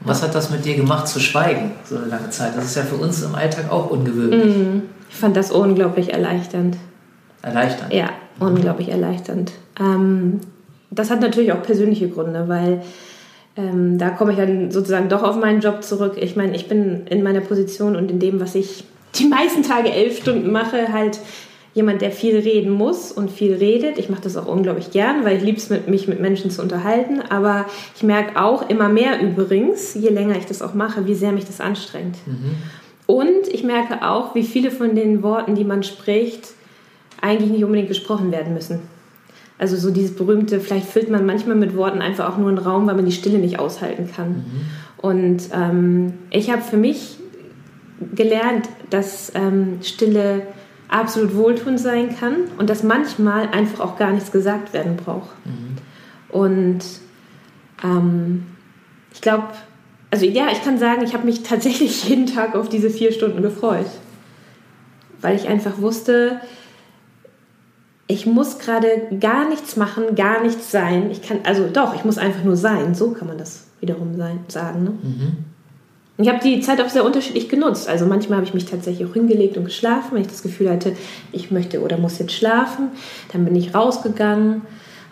Was 0.00 0.22
hat 0.22 0.34
das 0.34 0.50
mit 0.50 0.64
dir 0.64 0.76
gemacht, 0.76 1.08
zu 1.08 1.18
schweigen, 1.18 1.72
so 1.84 1.96
eine 1.96 2.06
lange 2.06 2.28
Zeit? 2.30 2.56
Das 2.56 2.66
ist 2.66 2.76
ja 2.76 2.82
für 2.82 2.96
uns 2.96 3.22
im 3.22 3.34
Alltag 3.34 3.70
auch 3.70 3.90
ungewöhnlich. 3.90 4.56
Mm, 4.56 4.82
ich 5.08 5.16
fand 5.16 5.36
das 5.36 5.50
unglaublich 5.50 6.12
erleichternd. 6.12 6.76
Erleichternd? 7.40 7.92
Ja, 7.92 8.10
unglaublich 8.38 8.90
erleichternd. 8.90 9.52
Ähm, 9.80 10.40
das 10.90 11.10
hat 11.10 11.20
natürlich 11.20 11.52
auch 11.52 11.62
persönliche 11.62 12.08
Gründe, 12.08 12.48
weil 12.48 12.82
ähm, 13.56 13.98
da 13.98 14.10
komme 14.10 14.32
ich 14.32 14.38
dann 14.38 14.70
sozusagen 14.70 15.08
doch 15.08 15.22
auf 15.22 15.36
meinen 15.36 15.60
Job 15.60 15.82
zurück. 15.82 16.16
Ich 16.18 16.36
meine, 16.36 16.54
ich 16.54 16.68
bin 16.68 17.06
in 17.06 17.22
meiner 17.22 17.40
Position 17.40 17.96
und 17.96 18.10
in 18.10 18.18
dem, 18.18 18.40
was 18.40 18.54
ich 18.54 18.84
die 19.14 19.26
meisten 19.26 19.62
Tage 19.62 19.90
elf 19.90 20.18
Stunden 20.18 20.50
mache, 20.50 20.92
halt 20.92 21.18
jemand, 21.74 22.02
der 22.02 22.12
viel 22.12 22.38
reden 22.38 22.70
muss 22.70 23.10
und 23.12 23.30
viel 23.30 23.54
redet. 23.54 23.98
Ich 23.98 24.08
mache 24.08 24.22
das 24.22 24.36
auch 24.36 24.46
unglaublich 24.46 24.92
gern, 24.92 25.24
weil 25.24 25.36
ich 25.36 25.42
liebe 25.42 25.58
es, 25.58 25.70
mich 25.86 26.08
mit 26.08 26.20
Menschen 26.20 26.50
zu 26.50 26.62
unterhalten. 26.62 27.20
Aber 27.20 27.66
ich 27.96 28.02
merke 28.04 28.40
auch 28.40 28.68
immer 28.68 28.88
mehr 28.88 29.20
übrigens, 29.20 29.94
je 29.94 30.08
länger 30.08 30.36
ich 30.36 30.46
das 30.46 30.62
auch 30.62 30.74
mache, 30.74 31.06
wie 31.06 31.14
sehr 31.14 31.32
mich 31.32 31.44
das 31.44 31.60
anstrengt. 31.60 32.16
Mhm. 32.26 32.56
Und 33.06 33.48
ich 33.48 33.64
merke 33.64 34.08
auch, 34.08 34.34
wie 34.34 34.44
viele 34.44 34.70
von 34.70 34.94
den 34.94 35.22
Worten, 35.22 35.56
die 35.56 35.64
man 35.64 35.82
spricht, 35.82 36.50
eigentlich 37.20 37.50
nicht 37.50 37.64
unbedingt 37.64 37.88
gesprochen 37.88 38.30
werden 38.32 38.54
müssen. 38.54 38.80
Also 39.58 39.76
so 39.76 39.90
dieses 39.90 40.16
berühmte, 40.16 40.60
vielleicht 40.60 40.86
füllt 40.86 41.10
man 41.10 41.26
manchmal 41.26 41.56
mit 41.56 41.76
Worten 41.76 42.00
einfach 42.00 42.32
auch 42.32 42.38
nur 42.38 42.48
einen 42.48 42.58
Raum, 42.58 42.86
weil 42.86 42.96
man 42.96 43.04
die 43.04 43.12
Stille 43.12 43.38
nicht 43.38 43.58
aushalten 43.58 44.10
kann. 44.14 44.28
Mhm. 44.28 44.44
Und 44.96 45.42
ähm, 45.52 46.14
ich 46.30 46.50
habe 46.50 46.62
für 46.62 46.76
mich 46.76 47.18
gelernt, 48.14 48.68
dass 48.90 49.32
ähm, 49.34 49.78
Stille 49.82 50.42
absolut 50.88 51.34
wohltuend 51.34 51.80
sein 51.80 52.16
kann 52.16 52.36
und 52.58 52.70
dass 52.70 52.82
manchmal 52.82 53.48
einfach 53.48 53.80
auch 53.80 53.96
gar 53.96 54.12
nichts 54.12 54.30
gesagt 54.30 54.72
werden 54.72 54.96
braucht. 54.96 55.30
Mhm. 55.44 55.76
Und 56.28 56.80
ähm, 57.82 58.44
ich 59.12 59.20
glaube, 59.20 59.48
also 60.10 60.26
ja, 60.26 60.48
ich 60.52 60.62
kann 60.62 60.78
sagen, 60.78 61.02
ich 61.02 61.14
habe 61.14 61.24
mich 61.26 61.42
tatsächlich 61.42 62.04
jeden 62.08 62.26
Tag 62.26 62.54
auf 62.54 62.68
diese 62.68 62.90
vier 62.90 63.12
Stunden 63.12 63.42
gefreut, 63.42 63.86
weil 65.20 65.36
ich 65.36 65.48
einfach 65.48 65.78
wusste, 65.78 66.40
ich 68.06 68.26
muss 68.26 68.58
gerade 68.58 69.08
gar 69.18 69.48
nichts 69.48 69.76
machen, 69.76 70.14
gar 70.14 70.42
nichts 70.42 70.70
sein. 70.70 71.10
Ich 71.10 71.22
kann, 71.22 71.38
also 71.44 71.68
doch, 71.72 71.94
ich 71.94 72.04
muss 72.04 72.18
einfach 72.18 72.44
nur 72.44 72.56
sein. 72.56 72.94
So 72.94 73.12
kann 73.12 73.28
man 73.28 73.38
das 73.38 73.66
wiederum 73.80 74.16
sein, 74.16 74.40
sagen. 74.48 74.84
Ne? 74.84 74.90
Mhm. 74.90 75.36
Ich 76.16 76.28
habe 76.28 76.38
die 76.42 76.60
Zeit 76.60 76.80
auch 76.80 76.88
sehr 76.88 77.04
unterschiedlich 77.04 77.48
genutzt. 77.48 77.88
Also 77.88 78.06
manchmal 78.06 78.36
habe 78.36 78.46
ich 78.46 78.54
mich 78.54 78.66
tatsächlich 78.66 79.08
auch 79.08 79.14
hingelegt 79.14 79.56
und 79.56 79.64
geschlafen, 79.64 80.10
wenn 80.12 80.22
ich 80.22 80.28
das 80.28 80.42
Gefühl 80.42 80.70
hatte, 80.70 80.94
ich 81.32 81.50
möchte 81.50 81.80
oder 81.80 81.98
muss 81.98 82.18
jetzt 82.18 82.32
schlafen. 82.32 82.90
Dann 83.32 83.44
bin 83.44 83.56
ich 83.56 83.74
rausgegangen, 83.74 84.62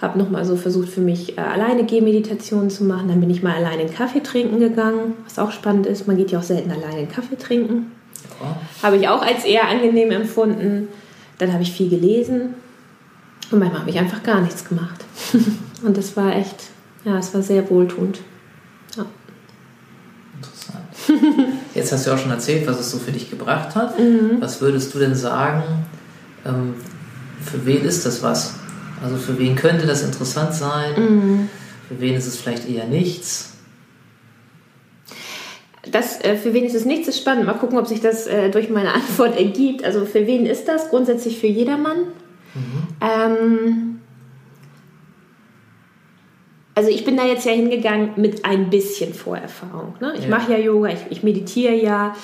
habe 0.00 0.18
nochmal 0.18 0.44
so 0.44 0.56
versucht 0.56 0.88
für 0.88 1.00
mich 1.00 1.38
äh, 1.38 1.40
alleine 1.40 1.84
Gehmeditationen 1.84 2.70
zu 2.70 2.84
machen. 2.84 3.08
Dann 3.08 3.20
bin 3.20 3.30
ich 3.30 3.42
mal 3.42 3.54
alleine 3.54 3.82
einen 3.82 3.92
Kaffee 3.92 4.20
trinken 4.20 4.60
gegangen, 4.60 5.14
was 5.24 5.40
auch 5.40 5.50
spannend 5.50 5.86
ist. 5.86 6.06
Man 6.06 6.16
geht 6.16 6.30
ja 6.30 6.38
auch 6.38 6.44
selten 6.44 6.70
alleine 6.70 6.98
einen 6.98 7.10
Kaffee 7.10 7.36
trinken. 7.36 7.90
Ja. 8.40 8.56
Habe 8.84 8.96
ich 8.96 9.08
auch 9.08 9.22
als 9.22 9.44
eher 9.44 9.68
angenehm 9.68 10.12
empfunden. 10.12 10.86
Dann 11.38 11.52
habe 11.52 11.64
ich 11.64 11.72
viel 11.72 11.88
gelesen 11.88 12.54
und 13.50 13.58
manchmal 13.58 13.80
habe 13.80 13.90
ich 13.90 13.98
einfach 13.98 14.22
gar 14.22 14.40
nichts 14.40 14.68
gemacht. 14.68 15.04
und 15.84 15.96
das 15.96 16.16
war 16.16 16.36
echt, 16.36 16.70
ja, 17.04 17.18
es 17.18 17.34
war 17.34 17.42
sehr 17.42 17.68
wohltuend. 17.70 18.20
Jetzt 21.74 21.92
hast 21.92 22.06
du 22.06 22.12
auch 22.12 22.18
schon 22.18 22.30
erzählt, 22.30 22.66
was 22.66 22.78
es 22.78 22.90
so 22.90 22.98
für 22.98 23.12
dich 23.12 23.30
gebracht 23.30 23.74
hat. 23.74 23.98
Mhm. 23.98 24.40
Was 24.40 24.60
würdest 24.60 24.94
du 24.94 24.98
denn 24.98 25.14
sagen, 25.14 25.62
ähm, 26.44 26.74
für 27.44 27.64
wen 27.66 27.84
ist 27.84 28.06
das 28.06 28.22
was? 28.22 28.54
Also 29.02 29.16
für 29.16 29.38
wen 29.38 29.56
könnte 29.56 29.86
das 29.86 30.02
interessant 30.02 30.54
sein? 30.54 30.94
Mhm. 30.96 31.48
Für 31.88 32.00
wen 32.00 32.14
ist 32.14 32.26
es 32.26 32.36
vielleicht 32.36 32.68
eher 32.68 32.86
nichts? 32.86 33.52
Das, 35.90 36.20
äh, 36.20 36.36
für 36.36 36.54
wen 36.54 36.64
ist 36.64 36.74
es 36.74 36.84
nichts, 36.84 37.08
ist 37.08 37.18
spannend. 37.18 37.46
Mal 37.46 37.54
gucken, 37.54 37.78
ob 37.78 37.88
sich 37.88 38.00
das 38.00 38.26
äh, 38.26 38.50
durch 38.50 38.70
meine 38.70 38.92
Antwort 38.94 39.36
ergibt. 39.36 39.84
Also 39.84 40.04
für 40.06 40.26
wen 40.26 40.46
ist 40.46 40.68
das? 40.68 40.90
Grundsätzlich 40.90 41.38
für 41.38 41.48
jedermann. 41.48 41.98
Mhm. 42.54 42.82
Ähm, 43.00 43.91
also 46.74 46.88
ich 46.88 47.04
bin 47.04 47.16
da 47.16 47.26
jetzt 47.26 47.44
ja 47.44 47.52
hingegangen 47.52 48.10
mit 48.16 48.44
ein 48.44 48.70
bisschen 48.70 49.12
Vorerfahrung. 49.14 49.94
Ne? 50.00 50.14
Ich 50.16 50.24
ja. 50.24 50.30
mache 50.30 50.52
ja 50.52 50.58
Yoga, 50.58 50.88
ich, 50.88 51.00
ich 51.10 51.22
meditiere 51.22 51.74
ja. 51.74 52.14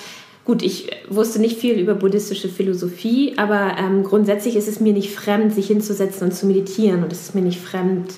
gut, 0.45 0.63
ich 0.63 0.89
wusste 1.07 1.39
nicht 1.39 1.59
viel 1.59 1.77
über 1.79 1.93
buddhistische 1.93 2.49
Philosophie, 2.49 3.33
aber 3.37 3.75
ähm, 3.77 4.03
grundsätzlich 4.03 4.55
ist 4.55 4.67
es 4.67 4.79
mir 4.79 4.93
nicht 4.93 5.13
fremd, 5.13 5.53
sich 5.53 5.67
hinzusetzen 5.67 6.27
und 6.27 6.33
zu 6.33 6.47
meditieren. 6.47 7.03
Und 7.03 7.11
es 7.11 7.21
ist 7.21 7.35
mir 7.35 7.41
nicht 7.41 7.59
fremd, 7.59 8.13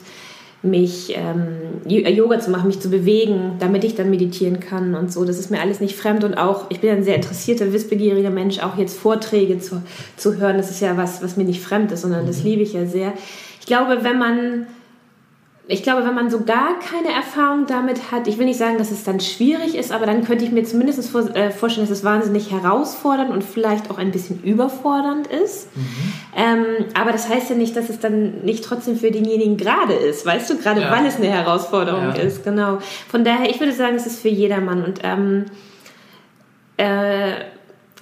mich 0.64 1.16
ähm, 1.18 1.82
Yoga 1.88 2.40
zu 2.40 2.52
machen, 2.52 2.68
mich 2.68 2.80
zu 2.80 2.90
bewegen, 2.90 3.54
damit 3.60 3.84
ich 3.84 3.96
dann 3.96 4.12
meditieren 4.12 4.60
kann 4.60 4.94
und 4.94 5.12
so. 5.12 5.26
Das 5.26 5.40
ist 5.40 5.50
mir 5.50 5.60
alles 5.60 5.80
nicht 5.80 5.96
fremd 5.96 6.24
und 6.24 6.36
auch, 6.36 6.70
ich 6.70 6.80
bin 6.80 6.92
ein 6.92 7.04
sehr 7.04 7.16
interessierter, 7.16 7.74
wissbegieriger 7.74 8.30
Mensch, 8.30 8.60
auch 8.60 8.78
jetzt 8.78 8.98
Vorträge 8.98 9.60
zu, 9.60 9.82
zu 10.18 10.38
hören, 10.38 10.58
das 10.58 10.70
ist 10.70 10.80
ja 10.80 10.98
was, 10.98 11.24
was 11.24 11.36
mir 11.36 11.46
nicht 11.46 11.62
fremd 11.62 11.92
ist, 11.92 12.02
sondern 12.02 12.28
das 12.28 12.40
mhm. 12.40 12.50
liebe 12.50 12.62
ich 12.62 12.74
ja 12.74 12.86
sehr. 12.86 13.14
Ich 13.60 13.66
glaube, 13.66 14.04
wenn 14.04 14.20
man 14.20 14.68
ich 15.68 15.84
glaube, 15.84 16.03
wenn 16.06 16.15
man 16.15 16.30
so 16.30 16.44
gar 16.44 16.80
keine 16.80 17.15
Erfahrung 17.15 17.65
damit 17.68 18.12
hat, 18.12 18.27
ich 18.27 18.38
will 18.38 18.46
nicht 18.46 18.58
sagen, 18.58 18.77
dass 18.77 18.91
es 18.91 19.03
dann 19.03 19.20
schwierig 19.20 19.75
ist, 19.75 19.91
aber 19.91 20.06
dann 20.06 20.24
könnte 20.24 20.44
ich 20.44 20.51
mir 20.51 20.63
zumindest 20.63 21.10
vor, 21.10 21.34
äh, 21.36 21.51
vorstellen, 21.51 21.88
dass 21.88 21.98
es 21.98 22.03
wahnsinnig 22.03 22.51
herausfordernd 22.51 23.30
und 23.30 23.44
vielleicht 23.44 23.89
auch 23.91 23.98
ein 23.98 24.12
bisschen 24.12 24.41
überfordernd 24.44 25.27
ist. 25.27 25.75
Mhm. 25.75 26.13
Ähm, 26.36 26.65
aber 26.94 27.12
das 27.12 27.30
heißt 27.30 27.51
ja 27.51 27.56
nicht, 27.56 27.75
dass 27.75 27.89
es 27.89 28.00
dann 28.00 28.41
nicht 28.44 28.63
trotzdem 28.63 28.98
für 28.98 29.12
denjenigen 29.12 29.56
gerade 29.56 29.94
ist, 29.94 30.25
weißt 30.25 30.50
du, 30.50 30.58
gerade 30.58 30.82
ja. 30.82 30.91
weil 30.91 31.06
es 31.06 31.18
eine 31.18 31.30
Herausforderung 31.30 32.10
ja. 32.15 32.22
ist, 32.22 32.44
genau. 32.44 32.80
Von 33.10 33.24
daher, 33.24 33.50
ich 33.50 33.60
würde 33.60 33.74
sagen, 33.74 33.96
es 33.96 34.08
ist 34.08 34.20
für 34.20 34.30
jedermann 34.30 34.84
und 34.84 35.00
ähm, 35.03 35.46
äh, 36.77 37.34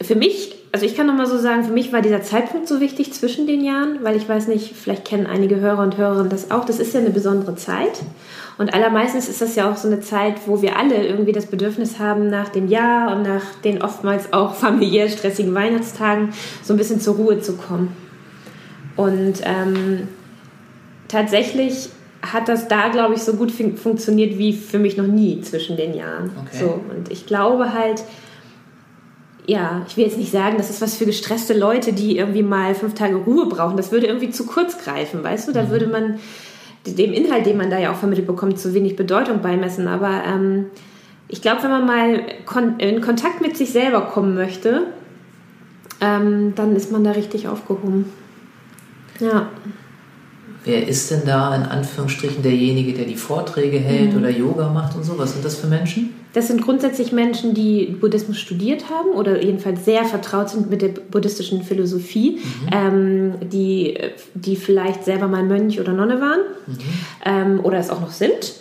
für 0.01 0.15
mich 0.15 0.59
also 0.71 0.85
ich 0.85 0.95
kann 0.95 1.07
noch 1.07 1.15
mal 1.15 1.25
so 1.25 1.39
sagen, 1.39 1.63
für 1.63 1.73
mich 1.73 1.91
war 1.91 2.01
dieser 2.01 2.21
Zeitpunkt 2.21 2.67
so 2.67 2.79
wichtig 2.79 3.11
zwischen 3.13 3.47
den 3.47 3.63
Jahren, 3.63 4.03
weil 4.03 4.15
ich 4.15 4.29
weiß 4.29 4.47
nicht, 4.47 4.75
vielleicht 4.75 5.03
kennen 5.03 5.25
einige 5.25 5.59
Hörer 5.59 5.81
und 5.81 5.97
Hörerinnen 5.97 6.29
das 6.29 6.51
auch. 6.51 6.63
Das 6.63 6.79
ist 6.79 6.93
ja 6.93 6.99
eine 6.99 7.09
besondere 7.09 7.55
Zeit. 7.55 8.03
Und 8.59 8.73
allermeistens 8.73 9.29
ist 9.29 9.41
das 9.41 9.55
ja 9.55 9.71
auch 9.71 9.77
so 9.77 9.87
eine 9.87 10.01
Zeit, 10.01 10.35
wo 10.45 10.61
wir 10.61 10.77
alle 10.77 11.07
irgendwie 11.07 11.31
das 11.31 11.47
Bedürfnis 11.47 11.97
haben, 11.97 12.29
nach 12.29 12.49
dem 12.49 12.67
Jahr 12.67 13.15
und 13.15 13.23
nach 13.23 13.55
den 13.63 13.81
oftmals 13.81 14.31
auch 14.31 14.53
familiär 14.53 15.09
stressigen 15.09 15.55
Weihnachtstagen 15.55 16.33
so 16.61 16.73
ein 16.73 16.77
bisschen 16.77 16.99
zur 16.99 17.15
Ruhe 17.15 17.39
zu 17.39 17.53
kommen. 17.53 17.95
Und 18.95 19.41
ähm, 19.43 20.07
tatsächlich 21.07 21.89
hat 22.21 22.47
das 22.47 22.67
da, 22.67 22.89
glaube 22.89 23.15
ich, 23.15 23.21
so 23.21 23.33
gut 23.33 23.51
fun 23.51 23.77
funktioniert 23.77 24.37
wie 24.37 24.53
für 24.53 24.77
mich 24.77 24.97
noch 24.97 25.07
nie 25.07 25.41
zwischen 25.41 25.77
den 25.77 25.95
Jahren. 25.95 26.31
Okay. 26.45 26.59
So, 26.59 26.79
und 26.95 27.09
ich 27.09 27.25
glaube 27.25 27.73
halt, 27.73 28.03
ja, 29.49 29.83
ich 29.87 29.97
will 29.97 30.05
jetzt 30.05 30.17
nicht 30.17 30.31
sagen, 30.31 30.57
das 30.57 30.69
ist 30.69 30.79
was 30.79 30.95
für 30.95 31.07
gestresste 31.07 31.57
Leute, 31.57 31.91
die 31.91 32.17
irgendwie 32.17 32.43
mal 32.43 32.75
fünf 32.75 32.93
Tage 32.93 33.15
Ruhe 33.15 33.47
brauchen. 33.47 33.77
Das 33.77 33.91
würde 33.91 34.05
irgendwie 34.05 34.29
zu 34.29 34.45
kurz 34.45 34.77
greifen, 34.77 35.23
weißt 35.23 35.47
du? 35.47 35.51
Da 35.53 35.63
mhm. 35.63 35.69
würde 35.69 35.87
man 35.87 36.19
dem 36.85 37.13
Inhalt, 37.13 37.47
den 37.47 37.57
man 37.57 37.71
da 37.71 37.79
ja 37.79 37.91
auch 37.91 37.95
vermittelt 37.95 38.27
bekommt, 38.27 38.59
zu 38.59 38.75
wenig 38.75 38.95
Bedeutung 38.95 39.41
beimessen. 39.41 39.87
Aber 39.87 40.23
ähm, 40.23 40.67
ich 41.27 41.41
glaube, 41.41 41.63
wenn 41.63 41.71
man 41.71 41.85
mal 41.87 42.21
kon 42.45 42.77
in 42.77 43.01
Kontakt 43.01 43.41
mit 43.41 43.57
sich 43.57 43.71
selber 43.71 44.01
kommen 44.01 44.35
möchte, 44.35 44.83
ähm, 45.99 46.53
dann 46.53 46.75
ist 46.75 46.91
man 46.91 47.03
da 47.03 47.11
richtig 47.11 47.47
aufgehoben. 47.47 48.05
Ja. 49.19 49.49
Wer 50.65 50.87
ist 50.87 51.09
denn 51.09 51.21
da 51.25 51.55
in 51.55 51.63
Anführungsstrichen 51.63 52.43
derjenige, 52.43 52.93
der 52.93 53.05
die 53.05 53.15
Vorträge 53.15 53.79
hält 53.79 54.11
mhm. 54.11 54.19
oder 54.19 54.29
Yoga 54.29 54.69
macht 54.69 54.95
und 54.95 55.03
so? 55.03 55.17
Was 55.17 55.33
sind 55.33 55.45
das 55.45 55.55
für 55.55 55.67
Menschen? 55.67 56.13
Das 56.33 56.47
sind 56.47 56.61
grundsätzlich 56.61 57.11
Menschen, 57.11 57.53
die 57.53 57.85
Buddhismus 57.85 58.37
studiert 58.37 58.89
haben 58.89 59.09
oder 59.09 59.41
jedenfalls 59.41 59.85
sehr 59.85 60.05
vertraut 60.05 60.49
sind 60.49 60.69
mit 60.69 60.81
der 60.81 60.89
buddhistischen 60.89 61.63
Philosophie, 61.63 62.37
mhm. 62.37 62.69
ähm, 62.71 63.49
die, 63.49 63.97
die 64.35 64.55
vielleicht 64.55 65.05
selber 65.05 65.27
mal 65.27 65.43
Mönch 65.43 65.79
oder 65.79 65.93
Nonne 65.93 66.21
waren 66.21 66.41
mhm. 66.67 66.77
ähm, 67.25 67.59
oder 67.63 67.79
es 67.79 67.89
auch 67.89 68.01
noch 68.01 68.11
sind 68.11 68.53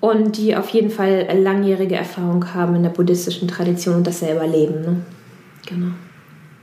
und 0.00 0.36
die 0.38 0.56
auf 0.56 0.70
jeden 0.70 0.90
Fall 0.90 1.28
langjährige 1.40 1.94
Erfahrung 1.94 2.52
haben 2.52 2.74
in 2.74 2.82
der 2.82 2.90
buddhistischen 2.90 3.48
Tradition 3.48 3.96
und 3.96 4.06
das 4.06 4.20
selber 4.20 4.46
leben. 4.46 4.80
Ne? 4.80 4.96
Genau. 5.66 5.92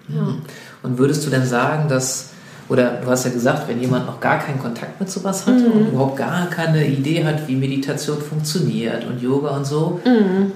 Ja. 0.09 0.21
Mhm. 0.23 0.41
Und 0.83 0.97
würdest 0.97 1.25
du 1.25 1.29
denn 1.29 1.45
sagen, 1.45 1.87
dass 1.87 2.30
oder 2.71 2.99
du 3.03 3.09
hast 3.09 3.25
ja 3.25 3.31
gesagt, 3.31 3.67
wenn 3.67 3.81
jemand 3.81 4.05
noch 4.05 4.21
gar 4.21 4.39
keinen 4.39 4.57
Kontakt 4.57 4.97
mit 4.97 5.09
sowas 5.09 5.45
hat 5.45 5.55
mhm. 5.55 5.71
und 5.73 5.87
überhaupt 5.89 6.15
gar 6.15 6.49
keine 6.49 6.87
Idee 6.87 7.25
hat, 7.25 7.45
wie 7.45 7.55
Meditation 7.57 8.17
funktioniert 8.17 9.05
und 9.05 9.21
Yoga 9.21 9.49
und 9.49 9.65
so, 9.65 9.99
mhm. 10.05 10.53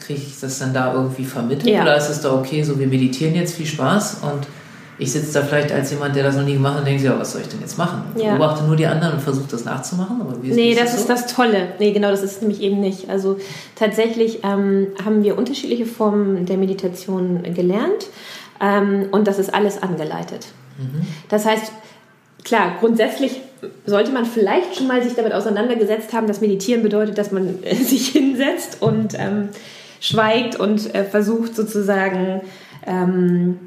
kriege 0.00 0.20
ich 0.20 0.40
das 0.40 0.58
dann 0.58 0.74
da 0.74 0.92
irgendwie 0.92 1.24
vermittelt? 1.24 1.72
Ja. 1.72 1.82
Oder 1.82 1.96
ist 1.96 2.08
es 2.08 2.22
da 2.22 2.32
okay, 2.32 2.64
so 2.64 2.76
wir 2.80 2.88
meditieren 2.88 3.36
jetzt, 3.36 3.54
viel 3.54 3.66
Spaß 3.66 4.22
und 4.22 4.48
ich 4.98 5.12
sitze 5.12 5.34
da 5.34 5.42
vielleicht 5.42 5.70
als 5.70 5.92
jemand, 5.92 6.16
der 6.16 6.24
das 6.24 6.34
noch 6.34 6.42
nie 6.42 6.54
gemacht 6.54 6.74
hat 6.74 6.80
und 6.80 6.88
denke, 6.88 7.04
ja, 7.04 7.16
was 7.16 7.30
soll 7.30 7.42
ich 7.42 7.48
denn 7.48 7.60
jetzt 7.60 7.78
machen? 7.78 8.02
Ja. 8.16 8.30
Beobachte 8.30 8.64
nur 8.64 8.74
die 8.74 8.86
anderen 8.86 9.14
und 9.14 9.20
versuche 9.20 9.46
das 9.48 9.64
nachzumachen? 9.64 10.20
Aber 10.22 10.42
wie 10.42 10.48
ist, 10.48 10.56
nee, 10.56 10.74
das, 10.74 10.90
das 10.90 11.00
ist 11.02 11.08
das 11.08 11.26
Tolle. 11.32 11.68
Nee, 11.78 11.92
genau, 11.92 12.10
das 12.10 12.24
ist 12.24 12.42
nämlich 12.42 12.60
eben 12.62 12.80
nicht. 12.80 13.08
Also 13.10 13.36
tatsächlich 13.76 14.40
ähm, 14.42 14.88
haben 15.04 15.22
wir 15.22 15.38
unterschiedliche 15.38 15.86
Formen 15.86 16.46
der 16.46 16.56
Meditation 16.56 17.44
gelernt 17.54 18.08
ähm, 18.60 19.06
und 19.12 19.28
das 19.28 19.38
ist 19.38 19.54
alles 19.54 19.80
angeleitet. 19.80 20.48
Das 21.28 21.44
heißt, 21.46 21.72
klar, 22.44 22.76
grundsätzlich 22.80 23.40
sollte 23.86 24.12
man 24.12 24.24
vielleicht 24.24 24.76
schon 24.76 24.86
mal 24.86 25.02
sich 25.02 25.14
damit 25.14 25.32
auseinandergesetzt 25.32 26.12
haben, 26.12 26.26
dass 26.26 26.40
Meditieren 26.40 26.82
bedeutet, 26.82 27.18
dass 27.18 27.32
man 27.32 27.62
äh, 27.62 27.74
sich 27.82 28.08
hinsetzt 28.08 28.82
und 28.82 29.14
ähm, 29.18 29.48
schweigt 30.00 30.56
und 30.56 30.94
äh, 30.94 31.04
versucht 31.04 31.56
sozusagen, 31.56 32.42
ähm, 32.86 33.58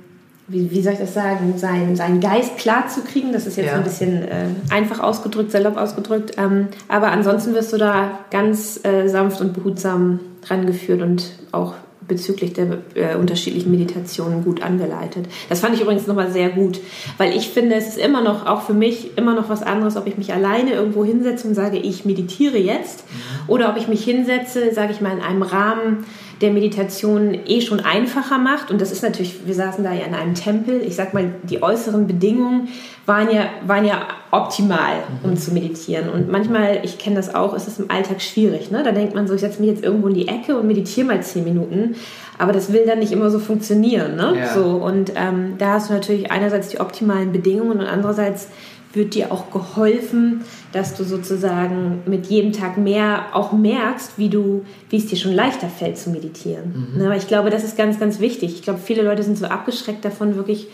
wie, 0.48 0.72
wie, 0.72 0.82
soll 0.82 0.94
ich 0.94 1.00
das 1.00 1.14
sagen, 1.14 1.58
seinen, 1.58 1.96
seinen 1.96 2.20
Geist 2.20 2.58
klar 2.58 2.88
zu 2.88 3.02
kriegen. 3.02 3.34
Das 3.34 3.46
ist 3.46 3.58
jetzt 3.58 3.68
ja. 3.68 3.76
ein 3.76 3.84
bisschen 3.84 4.24
äh, 4.24 4.46
einfach 4.72 5.00
ausgedrückt, 5.00 5.52
salopp 5.52 5.78
ausgedrückt. 5.78 6.34
Ähm, 6.38 6.70
aber 6.88 7.12
ansonsten 7.12 7.54
wirst 7.54 7.72
du 7.74 7.78
da 7.78 8.20
ganz 8.32 8.84
äh, 8.84 9.08
sanft 9.08 9.42
und 9.42 9.54
behutsam 9.54 10.20
rangeführt 10.48 11.02
und 11.02 11.34
auch 11.52 11.76
bezüglich 12.10 12.52
der 12.52 12.80
äh, 12.96 13.16
unterschiedlichen 13.16 13.72
Meditationen 13.72 14.44
gut 14.44 14.62
angeleitet. 14.62 15.28
Das 15.48 15.62
fand 15.62 15.76
ich 15.76 15.82
übrigens 15.82 16.08
nochmal 16.08 16.32
sehr 16.32 16.50
gut, 16.50 16.82
weil 17.18 17.34
ich 17.34 17.50
finde, 17.50 17.76
es 17.76 17.88
ist 17.88 17.98
immer 17.98 18.22
noch, 18.22 18.46
auch 18.46 18.64
für 18.64 18.74
mich, 18.74 19.18
immer 19.18 19.34
noch 19.34 19.48
was 19.48 19.64
anderes, 19.64 19.96
ob 19.96 20.08
ich 20.08 20.18
mich 20.18 20.34
alleine 20.34 20.74
irgendwo 20.74 21.06
hinsetze 21.06 21.48
und 21.48 21.54
sage, 21.54 21.78
ich 21.78 22.04
meditiere 22.04 22.58
jetzt, 22.58 23.06
mhm. 23.06 23.50
oder 23.50 23.70
ob 23.70 23.78
ich 23.78 23.88
mich 23.88 24.04
hinsetze, 24.04 24.74
sage 24.74 24.92
ich 24.92 25.00
mal, 25.00 25.14
in 25.14 25.24
einem 25.24 25.44
Rahmen, 25.44 26.06
der 26.42 26.52
Meditation 26.52 27.38
eh 27.46 27.62
schon 27.62 27.80
einfacher 27.82 28.38
macht. 28.38 28.72
Und 28.72 28.80
das 28.80 28.92
ist 28.92 29.04
natürlich, 29.04 29.46
wir 29.46 29.54
saßen 29.54 29.84
da 29.84 29.94
ja 29.94 30.06
in 30.06 30.14
einem 30.14 30.36
Tempel. 30.36 30.82
Ich 30.82 30.96
sag 30.96 31.14
mal, 31.14 31.34
die 31.44 31.62
äußeren 31.62 32.08
Bedingungen 32.08 32.70
waren 33.06 33.30
ja, 33.34 33.48
waren 33.66 33.86
ja 33.86 34.08
optimal, 34.32 35.04
um 35.24 35.36
zu 35.36 35.52
meditieren. 35.52 36.10
Und 36.10 36.30
manchmal, 36.30 36.80
ich 36.84 36.98
kenne 36.98 37.18
das 37.18 37.34
auch, 37.36 37.54
ist 37.54 37.68
es 37.68 37.80
im 37.80 37.92
Alltag 37.92 38.22
schwierig. 38.22 38.72
Ne? 38.72 38.84
Da 38.84 38.92
denkt 38.92 39.16
man 39.16 39.28
so, 39.28 39.34
ich 39.34 39.42
setze 39.42 39.60
mich 39.60 39.70
jetzt 39.70 39.84
irgendwo 39.84 40.08
in 40.08 40.14
die 40.14 40.28
Ecke 40.28 40.58
und 40.58 40.68
meditiere 40.68 41.08
mal 41.08 41.22
zehn 41.22 41.44
Minuten. 41.44 41.96
Aber 42.38 42.54
das 42.54 42.72
will 42.72 42.86
dann 42.86 43.00
nicht 43.00 43.12
immer 43.12 43.30
so 43.30 43.40
funktionieren. 43.40 44.16
Ne? 44.16 44.36
Ja. 44.40 44.54
So, 44.54 44.64
und 44.64 45.12
ähm, 45.16 45.56
da 45.58 45.74
hast 45.74 45.90
du 45.90 45.94
natürlich 45.94 46.32
einerseits 46.32 46.70
die 46.70 46.80
optimalen 46.80 47.32
Bedingungen 47.34 47.80
und 47.80 47.86
andererseits 47.86 48.48
wird 48.94 49.14
dir 49.14 49.32
auch 49.32 49.52
geholfen, 49.52 50.42
dass 50.72 50.96
du 50.96 51.04
sozusagen 51.04 52.02
mit 52.06 52.28
jedem 52.28 52.52
Tag 52.52 52.78
mehr 52.78 53.28
auch 53.34 53.52
merkst, 53.52 54.18
wie 54.18 54.30
du, 54.30 54.64
wie 54.90 54.98
es 54.98 55.08
dir 55.08 55.18
schon 55.18 55.34
leichter 55.34 55.68
fällt 55.68 55.98
zu 55.98 56.10
meditieren. 56.10 56.92
Mhm. 56.96 57.02
Aber 57.02 57.16
ich 57.16 57.28
glaube, 57.28 57.50
das 57.50 57.64
ist 57.64 57.78
ganz, 57.78 58.00
ganz 58.00 58.20
wichtig. 58.20 58.54
Ich 58.54 58.62
glaube, 58.62 58.80
viele 58.84 59.02
Leute 59.02 59.24
sind 59.24 59.38
so 59.38 59.46
abgeschreckt 59.46 60.06
davon, 60.06 60.36
wirklich 60.36 60.68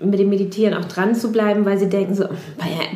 mit 0.00 0.18
dem 0.18 0.28
Meditieren 0.28 0.74
auch 0.74 0.86
dran 0.86 1.14
zu 1.14 1.32
bleiben, 1.32 1.64
weil 1.64 1.78
sie 1.78 1.88
denken 1.88 2.14
so, 2.14 2.24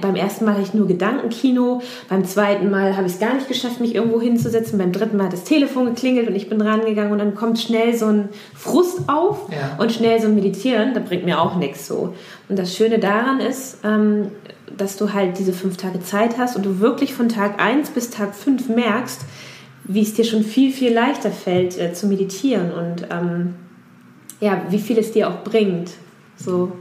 beim 0.01 0.17
ersten 0.17 0.45
Mal 0.45 0.55
hatte 0.55 0.63
ich 0.63 0.75
nur 0.75 0.87
Gedankenkino, 0.87 1.81
beim 2.09 2.25
zweiten 2.25 2.71
Mal 2.71 2.97
habe 2.97 3.07
ich 3.07 3.15
es 3.15 3.21
gar 3.21 3.35
nicht 3.35 3.49
geschafft, 3.49 3.81
mich 3.81 3.95
irgendwo 3.95 4.21
hinzusetzen, 4.21 4.79
beim 4.79 4.93
dritten 4.93 5.17
Mal 5.17 5.27
hat 5.27 5.33
das 5.33 5.45
Telefon 5.45 5.87
geklingelt 5.87 6.29
und 6.29 6.35
ich 6.35 6.49
bin 6.49 6.59
dran 6.59 6.85
gegangen 6.85 7.13
und 7.13 7.19
dann 7.19 7.35
kommt 7.35 7.59
schnell 7.59 7.97
so 7.97 8.07
ein 8.07 8.29
Frust 8.55 9.09
auf 9.09 9.49
ja. 9.51 9.81
und 9.81 9.93
schnell 9.93 10.21
so 10.21 10.27
ein 10.27 10.35
Meditieren, 10.35 10.95
da 10.95 11.01
bringt 11.01 11.25
mir 11.25 11.41
auch 11.41 11.57
nichts 11.57 11.87
so. 11.87 12.15
Und 12.49 12.59
das 12.59 12.75
Schöne 12.75 12.99
daran 12.99 13.41
ist, 13.41 13.79
ähm, 13.85 14.29
dass 14.79 14.97
du 14.97 15.13
halt 15.13 15.39
diese 15.39 15.53
fünf 15.53 15.77
Tage 15.77 16.01
Zeit 16.01 16.39
hast 16.39 16.57
und 16.57 16.65
du 16.65 16.81
wirklich 16.81 17.15
von 17.15 17.29
Tag 17.29 17.61
1 17.61 17.91
bis 17.91 18.11
Tag 18.11 18.35
5 18.35 18.69
merkst, 18.69 19.21
wie 19.85 20.03
es 20.03 20.15
dir 20.15 20.25
schon 20.25 20.43
viel, 20.43 20.73
viel 20.73 20.93
leichter 20.93 21.31
fällt 21.31 21.79
äh, 21.79 21.93
zu 21.93 22.07
meditieren 22.07 22.73
und 22.73 23.07
ähm, 23.11 23.55
ja, 24.41 24.63
wie 24.71 24.79
viel 24.79 24.99
es 24.99 25.13
dir 25.13 25.29
auch 25.29 25.43
bringt. 25.43 25.91
So. 26.37 26.73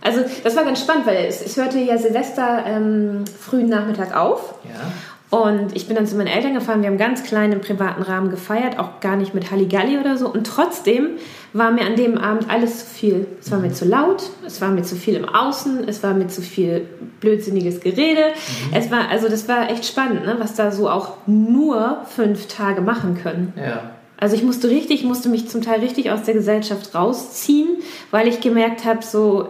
Also 0.00 0.20
das 0.44 0.54
war 0.56 0.64
ganz 0.64 0.80
spannend, 0.80 1.06
weil 1.06 1.26
es, 1.26 1.40
es 1.40 1.56
hörte 1.56 1.78
ja 1.78 1.96
Silvester 1.98 2.64
ähm, 2.66 3.24
frühen 3.40 3.68
Nachmittag 3.68 4.14
auf. 4.16 4.54
Ja. 4.64 4.92
Und 5.28 5.74
ich 5.74 5.88
bin 5.88 5.96
dann 5.96 6.06
zu 6.06 6.16
meinen 6.16 6.28
Eltern 6.28 6.54
gefahren. 6.54 6.82
Wir 6.82 6.88
haben 6.88 6.98
ganz 6.98 7.24
klein 7.24 7.50
im 7.50 7.60
privaten 7.60 8.02
Rahmen 8.02 8.30
gefeiert, 8.30 8.78
auch 8.78 9.00
gar 9.00 9.16
nicht 9.16 9.34
mit 9.34 9.50
Halligalli 9.50 9.98
oder 9.98 10.16
so. 10.16 10.28
Und 10.28 10.46
trotzdem 10.46 11.10
war 11.52 11.72
mir 11.72 11.84
an 11.84 11.96
dem 11.96 12.16
Abend 12.16 12.48
alles 12.48 12.80
zu 12.80 12.86
viel. 12.86 13.26
Es 13.40 13.50
war 13.50 13.58
mir 13.58 13.72
zu 13.72 13.86
laut, 13.86 14.30
es 14.46 14.60
war 14.60 14.68
mir 14.68 14.82
zu 14.82 14.94
viel 14.94 15.14
im 15.14 15.28
Außen, 15.28 15.88
es 15.88 16.02
war 16.04 16.14
mir 16.14 16.28
zu 16.28 16.42
viel 16.42 16.86
blödsinniges 17.20 17.80
Gerede. 17.80 18.28
Mhm. 18.70 18.76
Es 18.76 18.90
war, 18.90 19.08
also 19.10 19.28
das 19.28 19.48
war 19.48 19.68
echt 19.68 19.84
spannend, 19.84 20.24
ne? 20.26 20.36
was 20.38 20.54
da 20.54 20.70
so 20.70 20.88
auch 20.88 21.16
nur 21.26 22.02
fünf 22.14 22.46
Tage 22.46 22.80
machen 22.80 23.18
können. 23.20 23.52
Ja. 23.56 23.90
Also 24.18 24.36
ich 24.36 24.44
musste 24.44 24.68
richtig, 24.68 25.00
ich 25.00 25.06
musste 25.06 25.28
mich 25.28 25.48
zum 25.48 25.60
Teil 25.60 25.80
richtig 25.80 26.10
aus 26.10 26.22
der 26.22 26.34
Gesellschaft 26.34 26.94
rausziehen, 26.94 27.68
weil 28.10 28.28
ich 28.28 28.40
gemerkt 28.40 28.84
habe, 28.84 29.02
so 29.02 29.48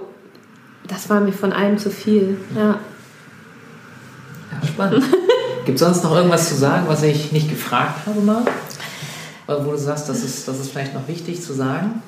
das 0.88 1.10
war 1.10 1.20
mir 1.20 1.32
von 1.32 1.52
allem 1.52 1.78
zu 1.78 1.90
viel. 1.90 2.38
Ja. 2.54 2.78
ja 4.52 4.66
spannend. 4.66 5.04
Gibt 5.66 5.80
es 5.80 5.84
sonst 5.84 6.04
noch 6.04 6.14
irgendwas 6.14 6.48
zu 6.48 6.54
sagen, 6.54 6.86
was 6.88 7.02
ich 7.02 7.32
nicht 7.32 7.50
gefragt 7.50 8.06
habe, 8.06 8.20
Marc? 8.20 8.48
wo 9.48 9.70
du 9.70 9.78
sagst, 9.78 10.08
das 10.08 10.24
ist, 10.24 10.48
das 10.48 10.58
ist 10.58 10.70
vielleicht 10.72 10.94
noch 10.94 11.06
wichtig 11.06 11.40
zu 11.40 11.52
sagen? 11.52 12.02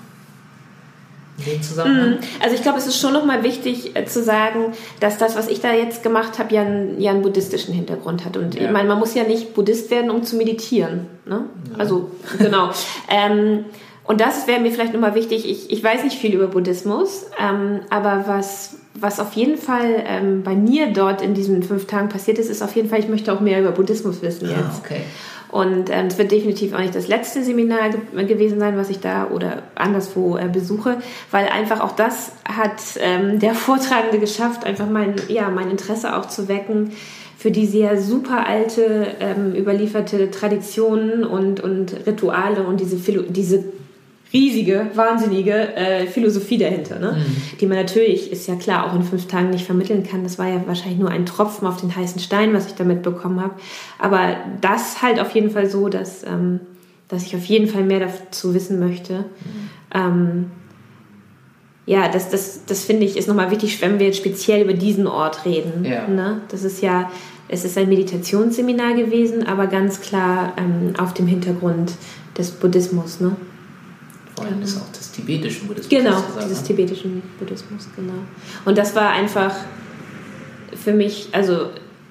Mm, 1.39 2.19
also 2.43 2.55
ich 2.57 2.63
glaube, 2.63 2.79
es 2.79 2.89
ist 2.89 3.01
schon 3.01 3.13
nochmal 3.13 3.45
wichtig 3.45 3.95
äh, 3.95 4.05
zu 4.07 4.25
sagen, 4.25 4.73
dass 4.99 5.19
das, 5.19 5.37
was 5.37 5.47
ich 5.47 5.61
da 5.61 5.73
jetzt 5.73 6.03
gemacht 6.03 6.41
habe, 6.41 6.53
ja, 6.53 6.63
einen, 6.63 7.01
ja 7.01 7.13
einen 7.13 7.23
buddhistischen 7.23 7.73
Hintergrund 7.73 8.25
hat. 8.25 8.37
Und 8.37 8.57
ja. 8.57 8.63
ich 8.63 8.71
meine, 8.71 8.89
man 8.89 8.99
muss 8.99 9.15
ja 9.15 9.23
nicht 9.23 9.55
Buddhist 9.55 9.89
werden, 9.93 10.11
um 10.11 10.25
zu 10.25 10.37
meditieren. 10.37 11.07
Ne? 11.27 11.45
Ja. 11.71 11.79
Also 11.79 12.11
genau. 12.39 12.71
ähm, 13.09 13.67
und 14.03 14.21
das 14.21 14.49
wäre 14.49 14.59
mir 14.61 14.73
vielleicht 14.73 14.95
nochmal 14.95 15.15
wichtig. 15.15 15.49
Ich, 15.49 15.71
ich 15.71 15.85
weiß 15.85 16.03
nicht 16.03 16.19
viel 16.19 16.35
über 16.35 16.49
Buddhismus, 16.49 17.27
ähm, 17.39 17.81
aber 17.91 18.25
was, 18.27 18.79
was 19.01 19.21
auf 19.21 19.33
jeden 19.35 19.57
Fall 19.57 20.03
ähm, 20.07 20.43
bei 20.43 20.55
mir 20.55 20.93
dort 20.93 21.23
in 21.23 21.35
diesen 21.35 21.63
fünf 21.63 21.87
Tagen 21.87 22.09
passiert 22.09 22.39
ist, 22.39 22.51
ist 22.51 22.63
auf 22.63 22.75
jeden 22.77 22.89
Fall, 22.89 23.01
ich 23.01 23.09
möchte 23.09 23.33
auch 23.33 23.41
mehr 23.41 23.61
über 23.61 23.73
Buddhismus 23.73 24.23
wissen 24.23 24.49
ah, 24.49 24.61
jetzt. 24.61 24.81
Okay. 24.85 25.03
Und 25.51 25.89
ähm, 25.91 26.07
es 26.09 26.19
wird 26.19 26.31
definitiv 26.31 26.75
auch 26.75 26.81
nicht 26.81 26.95
das 26.95 27.09
letzte 27.09 27.43
Seminar 27.43 27.91
ge 27.91 28.25
gewesen 28.27 28.59
sein, 28.59 28.77
was 28.77 28.91
ich 28.91 29.01
da 29.01 29.29
oder 29.31 29.63
anderswo 29.75 30.37
äh, 30.37 30.47
besuche, 30.47 30.99
weil 31.31 31.47
einfach 31.49 31.81
auch 31.81 31.93
das 31.93 32.33
hat 32.45 32.83
ähm, 33.01 33.39
der 33.39 33.55
Vortragende 33.55 34.19
geschafft, 34.19 34.65
einfach 34.67 34.89
mein, 34.89 35.15
ja, 35.29 35.49
mein 35.49 35.71
Interesse 35.71 36.17
auch 36.17 36.27
zu 36.27 36.49
wecken 36.49 36.93
für 37.39 37.51
die 37.53 37.67
sehr 37.67 38.03
super 38.03 38.47
alte, 38.49 39.07
ähm, 39.21 39.55
überlieferte 39.55 40.31
Traditionen 40.31 41.25
und, 41.25 41.61
und 41.61 41.95
Rituale 42.05 42.65
und 42.65 42.81
diese, 42.81 42.99
Philo 42.99 43.23
diese 43.23 43.65
riesige, 44.33 44.91
wahnsinnige 44.95 45.75
äh, 45.75 46.07
Philosophie 46.07 46.59
dahinter, 46.59 46.99
ne? 46.99 47.13
Mhm. 47.13 47.59
die 47.59 47.67
man 47.67 47.79
natürlich, 47.79 48.31
ist 48.31 48.47
ja 48.47 48.57
klar, 48.57 48.87
auch 48.87 48.95
in 48.95 49.03
fünf 49.03 49.27
Tagen 49.27 49.51
nicht 49.51 49.65
vermitteln 49.65 50.03
kann. 50.03 50.23
Das 50.23 50.39
war 50.39 50.49
ja 50.49 50.63
wahrscheinlich 50.67 50.99
nur 50.99 51.11
ein 51.11 51.25
Tropfen 51.25 51.67
auf 51.67 51.81
den 51.81 51.95
heißen 51.95 52.21
Stein, 52.21 52.53
was 52.53 52.67
ich 52.67 52.75
damit 52.75 53.03
bekommen 53.03 53.41
habe. 53.41 53.55
Aber 53.99 54.37
das 54.61 55.03
halt 55.03 55.19
auf 55.19 55.31
jeden 55.35 55.51
Fall 55.51 55.69
so, 55.69 55.89
dass, 55.89 56.25
ähm, 56.25 56.61
dass 57.09 57.25
ich 57.25 57.35
auf 57.35 57.45
jeden 57.47 57.69
Fall 57.69 57.85
mehr 57.85 58.01
dazu 58.01 58.55
wissen 58.55 58.79
möchte. 58.79 59.15
Mhm. 59.15 59.25
Ähm, 59.95 60.51
ja, 61.87 62.09
das, 62.09 62.29
das, 62.29 62.67
das 62.67 62.85
finde 62.85 63.07
ich 63.07 63.17
ist 63.17 63.29
nochmal 63.29 63.51
wichtig, 63.51 63.81
wenn 63.81 63.99
wir 63.99 64.07
jetzt 64.07 64.19
speziell 64.19 64.63
über 64.63 64.75
diesen 64.75 65.07
Ort 65.07 65.47
reden. 65.47 65.87
Ja. 65.87 66.07
Ne? 66.07 66.43
Das 66.51 66.63
ist 66.63 66.83
ja, 66.83 67.11
es 67.49 67.65
ist 67.65 67.79
ein 67.79 67.89
Meditationsseminar 67.89 68.93
gewesen, 68.93 69.47
aber 69.47 69.69
ganz 69.69 70.03
klar 70.03 70.53
ähm, 70.59 70.93
auf 70.99 71.15
dem 71.15 71.27
Hintergrund 71.27 71.93
des 72.37 72.51
Buddhismus. 72.51 73.21
Ne? 73.21 73.37
Vor 74.39 74.47
allem 74.47 74.61
genau. 74.61 74.79
auch 74.79 74.93
des 74.93 75.13
tibetischen 75.13 75.69
Buddhismus. 75.69 75.89
Genau, 75.89 76.23
dieses 76.43 76.63
tibetischen 76.63 77.23
Buddhismus, 77.39 77.89
genau. 77.97 78.15
Und 78.65 78.79
das 78.79 78.95
war 78.95 79.11
einfach 79.11 79.55
für 80.75 80.93
mich, 80.93 81.29
also 81.33 81.67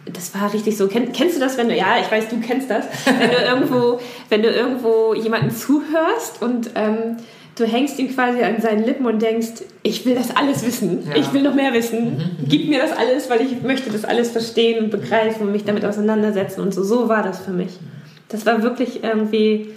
das 0.06 0.34
war 0.34 0.54
richtig 0.54 0.78
so. 0.78 0.88
Kenn, 0.88 1.12
kennst 1.12 1.36
du 1.36 1.40
das, 1.40 1.58
wenn 1.58 1.70
du, 1.70 1.76
ja, 1.76 1.98
ich 2.02 2.12
weiß, 2.12 2.30
du 2.30 2.40
kennst 2.40 2.70
das, 2.70 2.86
wenn 3.06 3.30
du 3.30 3.38
irgendwo, 3.38 4.00
wenn 4.30 4.42
du 4.42 4.50
irgendwo 4.50 5.14
jemanden 5.14 5.52
zuhörst 5.52 6.42
und 6.42 6.72
ähm, 6.76 7.18
du 7.56 7.66
hängst 7.66 7.98
ihm 8.00 8.14
quasi 8.14 8.42
an 8.44 8.62
seinen 8.62 8.86
Lippen 8.86 9.06
und 9.06 9.22
denkst, 9.22 9.64
ich 9.84 10.06
will 10.06 10.16
das 10.16 10.36
alles 10.36 10.66
wissen, 10.66 11.08
ja. 11.08 11.16
ich 11.16 11.34
will 11.34 11.42
noch 11.42 11.56
mehr 11.56 11.74
wissen, 11.74 12.04
mhm, 12.04 12.18
mhm. 12.18 12.48
gib 12.48 12.70
mir 12.70 12.80
das 12.80 12.92
alles, 12.96 13.30
weil 13.30 13.42
ich 13.42 13.62
möchte 13.64 13.90
das 13.90 14.06
alles 14.06 14.32
verstehen 14.32 14.86
und 14.86 14.92
begreifen 14.92 15.48
und 15.48 15.52
mich 15.52 15.66
damit 15.66 15.84
auseinandersetzen 15.86 16.62
und 16.62 16.74
so. 16.74 16.84
So 16.84 17.10
war 17.10 17.24
das 17.24 17.40
für 17.40 17.52
mich. 17.52 17.72
Das 18.30 18.46
war 18.46 18.62
wirklich 18.62 19.04
irgendwie 19.04 19.70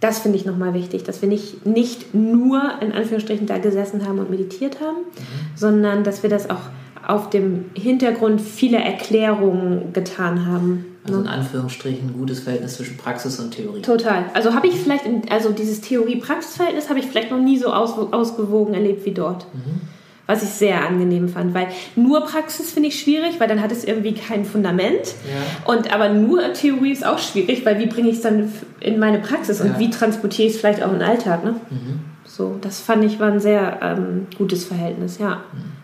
das 0.00 0.18
finde 0.18 0.36
ich 0.38 0.44
nochmal 0.44 0.74
wichtig, 0.74 1.04
dass 1.04 1.22
wir 1.22 1.28
nicht, 1.28 1.64
nicht 1.64 2.14
nur 2.14 2.62
in 2.80 2.92
Anführungsstrichen 2.92 3.46
da 3.46 3.58
gesessen 3.58 4.06
haben 4.06 4.18
und 4.18 4.30
meditiert 4.30 4.80
haben, 4.80 4.98
mhm. 4.98 5.56
sondern 5.56 6.04
dass 6.04 6.22
wir 6.22 6.30
das 6.30 6.50
auch 6.50 6.60
auf 7.06 7.30
dem 7.30 7.66
Hintergrund 7.74 8.40
vieler 8.40 8.80
Erklärungen 8.80 9.92
getan 9.92 10.46
haben. 10.46 10.84
Also 11.04 11.20
in 11.20 11.28
Anführungsstrichen 11.28 12.08
ein 12.08 12.12
gutes 12.14 12.40
Verhältnis 12.40 12.74
zwischen 12.74 12.96
Praxis 12.96 13.38
und 13.38 13.52
Theorie. 13.52 13.80
Total. 13.80 14.24
Also 14.34 14.54
habe 14.54 14.66
ich 14.66 14.74
vielleicht, 14.74 15.04
also 15.30 15.52
dieses 15.52 15.80
Theorie-Praxis-Verhältnis 15.82 16.88
habe 16.88 16.98
ich 16.98 17.06
vielleicht 17.06 17.30
noch 17.30 17.40
nie 17.40 17.58
so 17.58 17.72
aus, 17.72 17.96
ausgewogen 18.12 18.74
erlebt 18.74 19.06
wie 19.06 19.12
dort. 19.12 19.46
Mhm 19.54 19.80
was 20.26 20.42
ich 20.42 20.48
sehr 20.48 20.84
angenehm 20.86 21.28
fand, 21.28 21.54
weil 21.54 21.68
nur 21.94 22.22
Praxis 22.22 22.72
finde 22.72 22.88
ich 22.88 23.00
schwierig, 23.00 23.38
weil 23.38 23.48
dann 23.48 23.62
hat 23.62 23.70
es 23.70 23.84
irgendwie 23.84 24.14
kein 24.14 24.44
Fundament. 24.44 25.14
Ja. 25.24 25.72
Und 25.72 25.92
aber 25.92 26.08
nur 26.08 26.52
Theorie 26.52 26.92
ist 26.92 27.06
auch 27.06 27.18
schwierig, 27.18 27.64
weil 27.64 27.78
wie 27.78 27.86
bringe 27.86 28.08
ich 28.08 28.16
es 28.16 28.22
dann 28.22 28.52
in 28.80 28.98
meine 28.98 29.20
Praxis 29.20 29.60
und 29.60 29.68
ja. 29.68 29.78
wie 29.78 29.90
transportiere 29.90 30.48
ich 30.48 30.54
es 30.54 30.60
vielleicht 30.60 30.82
auch 30.82 30.92
in 30.92 30.98
den 30.98 31.08
Alltag. 31.08 31.44
Ne? 31.44 31.52
Mhm. 31.70 32.00
So, 32.24 32.56
das 32.60 32.80
fand 32.80 33.04
ich 33.04 33.20
war 33.20 33.30
ein 33.30 33.40
sehr 33.40 33.78
ähm, 33.82 34.26
gutes 34.36 34.64
Verhältnis, 34.64 35.18
ja. 35.18 35.44
Mhm. 35.52 35.76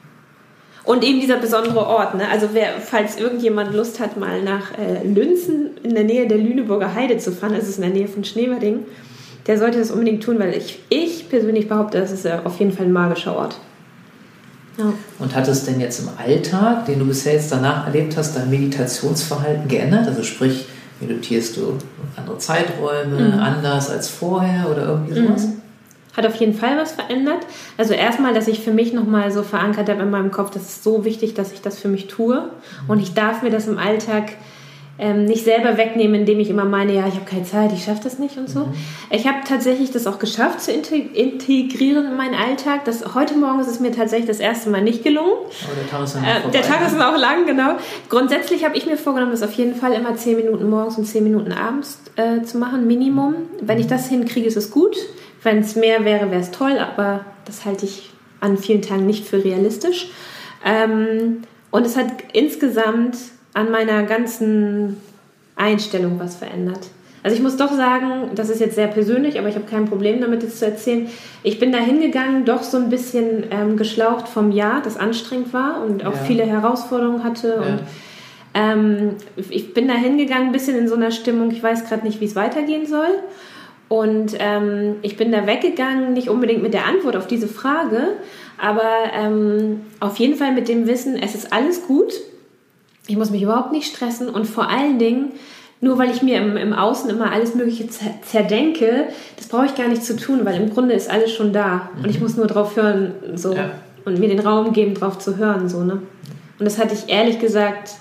Und 0.85 1.05
eben 1.05 1.21
dieser 1.21 1.37
besondere 1.37 1.87
Ort. 1.87 2.17
Ne? 2.17 2.25
Also 2.29 2.49
wer, 2.55 2.81
falls 2.81 3.17
irgendjemand 3.17 3.73
Lust 3.73 4.01
hat, 4.01 4.17
mal 4.17 4.43
nach 4.43 4.77
äh, 4.77 5.07
Lünzen 5.07 5.71
in 5.85 5.95
der 5.95 6.03
Nähe 6.03 6.27
der 6.27 6.39
Lüneburger 6.39 6.93
Heide 6.93 7.19
zu 7.19 7.31
fahren, 7.31 7.55
das 7.55 7.69
ist 7.69 7.77
in 7.77 7.83
der 7.83 7.93
Nähe 7.93 8.09
von 8.09 8.25
Schneverding, 8.25 8.81
der 9.47 9.59
sollte 9.59 9.79
das 9.79 9.93
unbedingt 9.93 10.25
tun, 10.25 10.41
weil 10.41 10.57
ich, 10.57 10.81
ich 10.89 11.29
persönlich 11.29 11.69
behaupte, 11.69 12.01
das 12.01 12.11
ist 12.11 12.25
äh, 12.25 12.39
auf 12.43 12.59
jeden 12.59 12.73
Fall 12.73 12.87
ein 12.87 12.93
magischer 12.93 13.37
Ort. 13.37 13.59
Ja. 14.79 14.93
Und 15.19 15.35
hat 15.35 15.49
es 15.49 15.65
denn 15.65 15.81
jetzt 15.81 16.01
im 16.01 16.09
Alltag, 16.17 16.87
den 16.87 16.99
du 16.99 17.07
bisher 17.07 17.35
jetzt 17.35 17.53
danach 17.53 17.87
erlebt 17.87 18.17
hast, 18.17 18.37
dein 18.37 18.51
Meditationsverhalten 18.51 19.69
geändert? 19.69 20.07
Also 20.07 20.23
sprich, 20.23 20.67
meditierst 21.01 21.57
du 21.57 21.79
andere 22.17 22.39
Zeiträume, 22.39 23.21
mhm. 23.21 23.39
anders 23.39 23.91
als 23.91 24.09
vorher 24.09 24.71
oder 24.71 24.87
irgendwie 24.87 25.15
sowas? 25.15 25.47
Mhm. 25.47 25.63
Hat 26.17 26.27
auf 26.27 26.35
jeden 26.37 26.55
Fall 26.55 26.77
was 26.77 26.93
verändert. 26.93 27.47
Also 27.79 27.95
erstmal, 27.95 28.35
dass 28.35 28.47
ich 28.47 28.61
für 28.61 28.73
mich 28.73 28.93
nochmal 28.93 29.31
so 29.33 29.43
verankert 29.43 29.89
habe 29.89 30.03
in 30.03 30.11
meinem 30.11 30.31
Kopf, 30.31 30.51
das 30.51 30.63
ist 30.63 30.85
so 30.85 31.05
wichtig, 31.05 31.35
dass 31.35 31.53
ich 31.53 31.63
das 31.63 31.79
für 31.79 31.89
mich 31.89 32.07
tue. 32.07 32.37
Mhm. 32.37 32.91
Und 32.91 33.01
ich 33.01 33.15
darf 33.15 33.43
mir 33.43 33.51
das 33.51 33.67
im 33.67 33.79
Alltag 33.79 34.33
ähm, 35.03 35.25
nicht 35.25 35.45
selber 35.45 35.77
wegnehmen, 35.77 36.21
indem 36.21 36.39
ich 36.39 36.49
immer 36.49 36.65
meine, 36.65 36.95
ja, 36.95 37.09
ich 37.09 37.15
habe 37.15 37.25
keine 37.25 37.43
Zeit, 37.43 37.73
ich 37.73 37.85
schaffe 37.85 38.05
das 38.05 38.21
nicht 38.21 38.39
und 38.39 38.49
so. 38.49 38.61
Mhm. 38.61 38.75
Ich 39.11 39.27
habe 39.27 39.39
tatsächlich 39.45 39.91
das 39.91 40.07
auch 40.07 40.21
geschafft 40.21 40.61
zu 40.61 40.71
integrieren 40.71 42.07
in 42.07 42.17
meinen 42.17 42.37
Alltag. 42.37 42.85
Das, 42.85 43.13
heute 43.17 43.35
Morgen 43.35 43.59
ist 43.59 43.67
es 43.67 43.81
mir 43.81 43.91
tatsächlich 43.91 44.29
das 44.29 44.39
erste 44.39 44.71
Mal 44.71 44.81
nicht 44.81 45.03
gelungen. 45.03 45.33
Aber 45.65 45.75
der 45.75 45.91
Tag 45.91 46.05
ist 46.05 46.15
dann 46.15 46.23
äh, 46.23 46.51
Der 46.53 46.63
Tag 46.63 46.87
ist 46.87 46.95
auch 47.01 47.19
lang, 47.19 47.47
genau. 47.47 47.75
Grundsätzlich 48.09 48.65
habe 48.65 48.77
ich 48.77 48.87
mir 48.87 48.97
vorgenommen, 48.97 49.33
das 49.33 49.43
auf 49.43 49.55
jeden 49.55 49.75
Fall 49.75 49.93
immer 49.93 50.15
10 50.15 50.37
Minuten 50.37 50.71
morgens 50.71 50.97
und 50.97 51.05
10 51.05 51.25
Minuten 51.25 51.51
abends 51.51 51.99
äh, 52.15 52.43
zu 52.43 52.59
machen, 52.59 52.87
Minimum. 52.87 53.35
Wenn 53.61 53.81
ich 53.81 53.89
das 53.89 54.09
hinkriege, 54.09 54.47
ist 54.47 54.57
es 54.57 54.71
gut. 54.71 54.97
Wenn 55.43 55.59
es 55.59 55.75
mehr 55.75 56.05
wäre, 56.05 56.31
wäre 56.31 56.43
es 56.43 56.53
toll, 56.53 56.79
aber 56.79 57.25
das 57.45 57.65
halte 57.65 57.87
ich 57.87 58.13
an 58.39 58.57
vielen 58.57 58.83
Tagen 58.83 59.07
nicht 59.07 59.27
für 59.27 59.43
realistisch. 59.43 60.11
Ähm, 60.65 61.43
und 61.73 61.87
es 61.87 61.97
hat 61.97 62.07
insgesamt 62.33 63.17
an 63.55 63.71
meiner 63.71 64.03
ganzen 64.05 64.97
Einstellung 65.57 66.19
was 66.19 66.37
verändert. 66.37 66.89
Also 67.23 67.37
ich 67.37 67.43
muss 67.43 67.57
doch 67.57 67.71
sagen, 67.71 68.31
das 68.35 68.51
ist 68.51 68.61
jetzt 68.61 68.75
sehr 68.75 68.89
persönlich, 68.89 69.39
aber 69.39 69.49
ich 69.49 69.55
habe 69.55 69.67
kein 69.67 69.85
Problem 69.85 70.21
damit, 70.21 70.43
das 70.43 70.59
zu 70.59 70.67
erzählen. 70.67 71.09
Ich 71.45 71.61
bin 71.61 71.71
da 71.71 71.79
hingegangen, 71.79 72.45
doch 72.45 72.65
so 72.65 72.79
ein 72.79 72.91
bisschen 72.91 73.45
ähm, 73.51 73.77
geschlaucht 73.77 74.27
vom 74.27 74.51
Jahr, 74.51 74.83
das 74.83 74.97
anstrengend 74.97 75.53
war 75.53 75.85
und 75.85 76.05
auch 76.05 76.15
ja. 76.15 76.25
viele 76.27 76.45
Herausforderungen 76.45 77.23
hatte. 77.23 77.49
Ja. 77.49 77.63
Und 77.63 77.81
ähm, 78.55 79.17
ich 79.37 79.73
bin 79.73 79.87
da 79.87 79.95
hingegangen, 79.95 80.49
ein 80.49 80.53
bisschen 80.53 80.77
in 80.77 80.89
so 80.89 80.97
einer 80.97 81.13
Stimmung, 81.13 81.53
ich 81.53 81.63
weiß 81.63 81.89
gerade 81.89 82.05
nicht, 82.05 82.21
wie 82.21 82.25
es 82.25 82.35
weitergehen 82.35 82.87
soll. 82.87 83.11
Und 83.89 84.35
ähm, 84.39 84.97
ich 85.03 85.17
bin 85.17 85.31
da 85.31 85.47
weggegangen, 85.47 86.15
nicht 86.15 86.29
unbedingt 86.29 86.63
mit 86.63 86.75
der 86.75 86.87
Antwort 86.87 87.15
auf 87.15 87.27
diese 87.27 87.47
Frage, 87.47 88.15
aber 88.59 88.91
ähm, 89.15 89.83
auf 90.01 90.17
jeden 90.17 90.35
Fall 90.35 90.53
mit 90.53 90.69
dem 90.69 90.87
Wissen, 90.87 91.17
es 91.17 91.35
ist 91.35 91.53
alles 91.53 91.87
gut 91.87 92.13
ich 93.07 93.17
muss 93.17 93.31
mich 93.31 93.43
überhaupt 93.43 93.73
nicht 93.73 93.93
stressen 93.93 94.29
und 94.29 94.47
vor 94.47 94.69
allen 94.69 94.99
Dingen, 94.99 95.33
nur 95.81 95.99
weil 95.99 96.11
ich 96.11 96.23
mir 96.23 96.41
im, 96.41 96.57
im 96.57 96.73
Außen 96.73 97.11
immer 97.11 97.33
alles 97.33 97.55
Mögliche 97.55 97.89
zerdenke, 97.89 99.09
das 99.37 99.49
brauche 99.49 99.67
ich 99.67 99.75
gar 99.75 99.89
nicht 99.89 100.05
zu 100.05 100.17
tun, 100.17 100.45
weil 100.45 100.61
im 100.61 100.71
Grunde 100.71 100.95
ist 100.95 101.11
alles 101.11 101.33
schon 101.33 101.53
da 101.53 101.91
mhm. 101.97 102.05
und 102.05 102.11
ich 102.11 102.17
mhm. 102.17 102.23
muss 102.23 102.37
nur 102.37 102.47
drauf 102.47 102.77
hören 102.77 103.15
so 103.35 103.55
ja. 103.55 103.73
und 104.05 104.19
mir 104.19 104.29
den 104.29 104.41
Raum 104.41 104.73
geben, 104.73 104.95
drauf 104.95 105.19
zu 105.19 105.37
hören 105.37 105.69
so 105.69 105.83
ne. 105.83 106.03
Und 106.59 106.65
das 106.65 106.79
hatte 106.79 106.95
ich 106.95 107.13
ehrlich 107.13 107.41
gesagt 107.41 107.95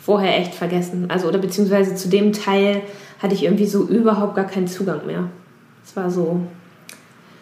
vorher 0.00 0.38
echt 0.38 0.54
vergessen, 0.54 1.06
also 1.08 1.26
oder 1.26 1.38
beziehungsweise 1.38 1.96
zu 1.96 2.08
dem 2.08 2.32
Teil 2.32 2.82
hatte 3.20 3.34
ich 3.34 3.44
irgendwie 3.44 3.66
so 3.66 3.82
überhaupt 3.82 4.36
gar 4.36 4.46
keinen 4.46 4.68
Zugang 4.68 5.04
mehr. 5.06 5.24
Es 5.84 5.96
war 5.96 6.10
so 6.10 6.40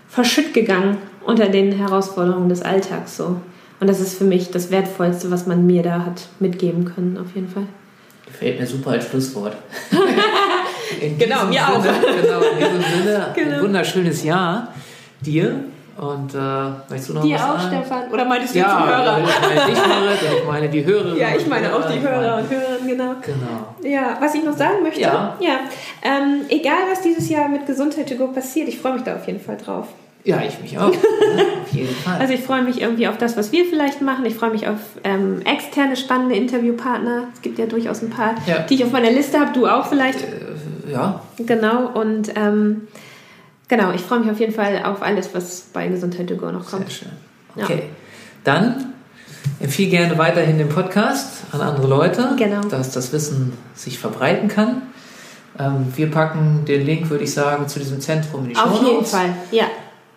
verschütt 0.09 0.55
gegangen 0.55 0.97
unter 1.27 1.49
den 1.49 1.73
Herausforderungen 1.73 2.49
des 2.49 2.62
Alltags 2.62 3.17
so. 3.17 3.37
Und 3.85 3.88
das 3.88 4.01
ist 4.01 4.16
für 4.16 4.25
mich 4.25 4.51
das 4.51 4.70
Wertvollste, 4.70 5.31
was 5.31 5.47
man 5.47 5.66
mir 5.66 5.83
da 5.83 6.07
hat 6.07 6.29
mitgeben 6.40 6.87
können, 6.87 7.18
auf 7.18 7.35
jeden 7.35 7.51
Fall. 7.51 7.66
Gefällt 8.25 8.59
mir 8.59 8.66
super 8.66 8.92
als 8.92 9.07
Schlusswort. 9.11 9.55
genau, 11.18 11.44
mir 11.44 11.68
auch. 11.68 11.83
Genau, 11.83 12.40
in 12.40 12.59
diesem 12.59 13.03
Sinne, 13.03 13.27
genau. 13.35 13.57
ein 13.57 13.62
wunderschönes 13.62 14.25
Jahr 14.25 14.68
dir. 15.20 15.64
Und 15.99 16.35
äh, 16.35 16.38
weißt 16.38 17.11
du 17.11 17.12
noch 17.12 17.23
Dir 17.25 17.35
was 17.35 17.42
auch, 17.42 17.61
sagen? 17.61 17.77
Stefan? 17.77 18.11
Oder 18.11 18.25
meinst 18.25 18.55
du 18.55 18.59
ja, 18.59 18.64
die 18.64 18.88
Hörer? 18.88 19.18
Ich 19.18 19.49
meine 19.51 19.66
dich, 19.66 20.38
ich 20.38 20.47
meine 20.47 20.68
die 20.70 20.85
Hörer. 20.87 21.16
Ja, 21.18 21.29
ich 21.37 21.47
meine 21.47 21.77
auch 21.77 21.87
die 21.87 22.01
Hörer 22.01 22.38
und 22.38 22.51
Hörerinnen, 22.51 22.88
genau. 22.88 23.14
Genau. 23.20 23.94
Ja, 23.94 24.16
was 24.18 24.35
ich 24.35 24.44
noch 24.44 24.57
sagen 24.57 24.83
möchte, 24.83 25.03
ja. 25.03 25.37
ja 25.40 25.61
ähm, 26.03 26.47
egal 26.49 26.85
was 26.90 27.03
dieses 27.03 27.29
Jahr 27.29 27.51
mit 27.51 27.66
Gesundheit 27.66 28.09
to 28.09 28.14
go 28.14 28.29
passiert, 28.29 28.66
ich 28.66 28.79
freue 28.79 28.94
mich 28.94 29.03
da 29.03 29.16
auf 29.16 29.27
jeden 29.27 29.40
Fall 29.40 29.59
drauf. 29.59 29.88
Ja, 30.24 30.42
ich 30.42 30.58
mich 30.60 30.78
auch. 30.78 30.88
auf 30.88 31.72
jeden 31.72 31.94
Fall. 31.94 32.18
Also 32.18 32.32
ich 32.32 32.40
freue 32.40 32.62
mich 32.62 32.80
irgendwie 32.80 33.08
auf 33.08 33.18
das, 33.18 33.37
was 33.37 33.52
wir 33.52 33.66
vielleicht 33.66 34.00
machen. 34.00 34.24
Ich 34.24 34.34
freue 34.34 34.50
mich 34.50 34.66
auf 34.66 34.78
ähm, 35.04 35.42
externe 35.44 35.96
spannende 35.96 36.34
Interviewpartner. 36.34 37.24
Es 37.34 37.42
gibt 37.42 37.58
ja 37.58 37.66
durchaus 37.66 38.02
ein 38.02 38.10
paar, 38.10 38.34
ja. 38.46 38.60
die 38.60 38.74
ich 38.74 38.84
auf 38.84 38.90
meiner 38.90 39.10
Liste 39.10 39.38
habe. 39.38 39.52
Du 39.52 39.66
auch 39.66 39.87
vielleicht. 39.87 40.22
Äh, 40.22 40.92
ja. 40.92 41.20
Genau, 41.38 41.88
und 41.88 42.32
ähm, 42.37 42.88
genau, 43.68 43.92
ich 43.92 44.00
freue 44.00 44.20
mich 44.20 44.30
auf 44.30 44.40
jeden 44.40 44.54
Fall 44.54 44.82
auf 44.84 45.02
alles, 45.02 45.34
was 45.34 45.68
bei 45.72 45.88
Gesundheit 45.88 46.28
to 46.28 46.37
go 46.37 46.50
noch 46.50 46.70
kommt. 46.70 46.90
Sehr 46.90 47.08
schön. 47.08 47.12
Okay, 47.56 47.74
ja. 47.74 47.84
dann 48.44 48.92
empfehle 49.60 49.90
gerne 49.90 50.18
weiterhin 50.18 50.58
den 50.58 50.68
Podcast 50.68 51.44
an 51.52 51.60
andere 51.60 51.87
Leute, 51.87 52.34
genau. 52.37 52.62
dass 52.62 52.92
das 52.92 53.12
Wissen 53.12 53.52
sich 53.74 53.98
verbreiten 53.98 54.48
kann. 54.48 54.82
Ähm, 55.58 55.92
wir 55.94 56.10
packen 56.10 56.64
den 56.66 56.84
Link, 56.84 57.10
würde 57.10 57.24
ich 57.24 57.32
sagen, 57.32 57.68
zu 57.68 57.78
diesem 57.78 58.00
Zentrum 58.00 58.44
in 58.44 58.50
die 58.50 58.56
Show 58.56 58.62
Auf 58.62 58.82
jeden 58.82 59.04
Fall, 59.04 59.34
ja. 59.50 59.66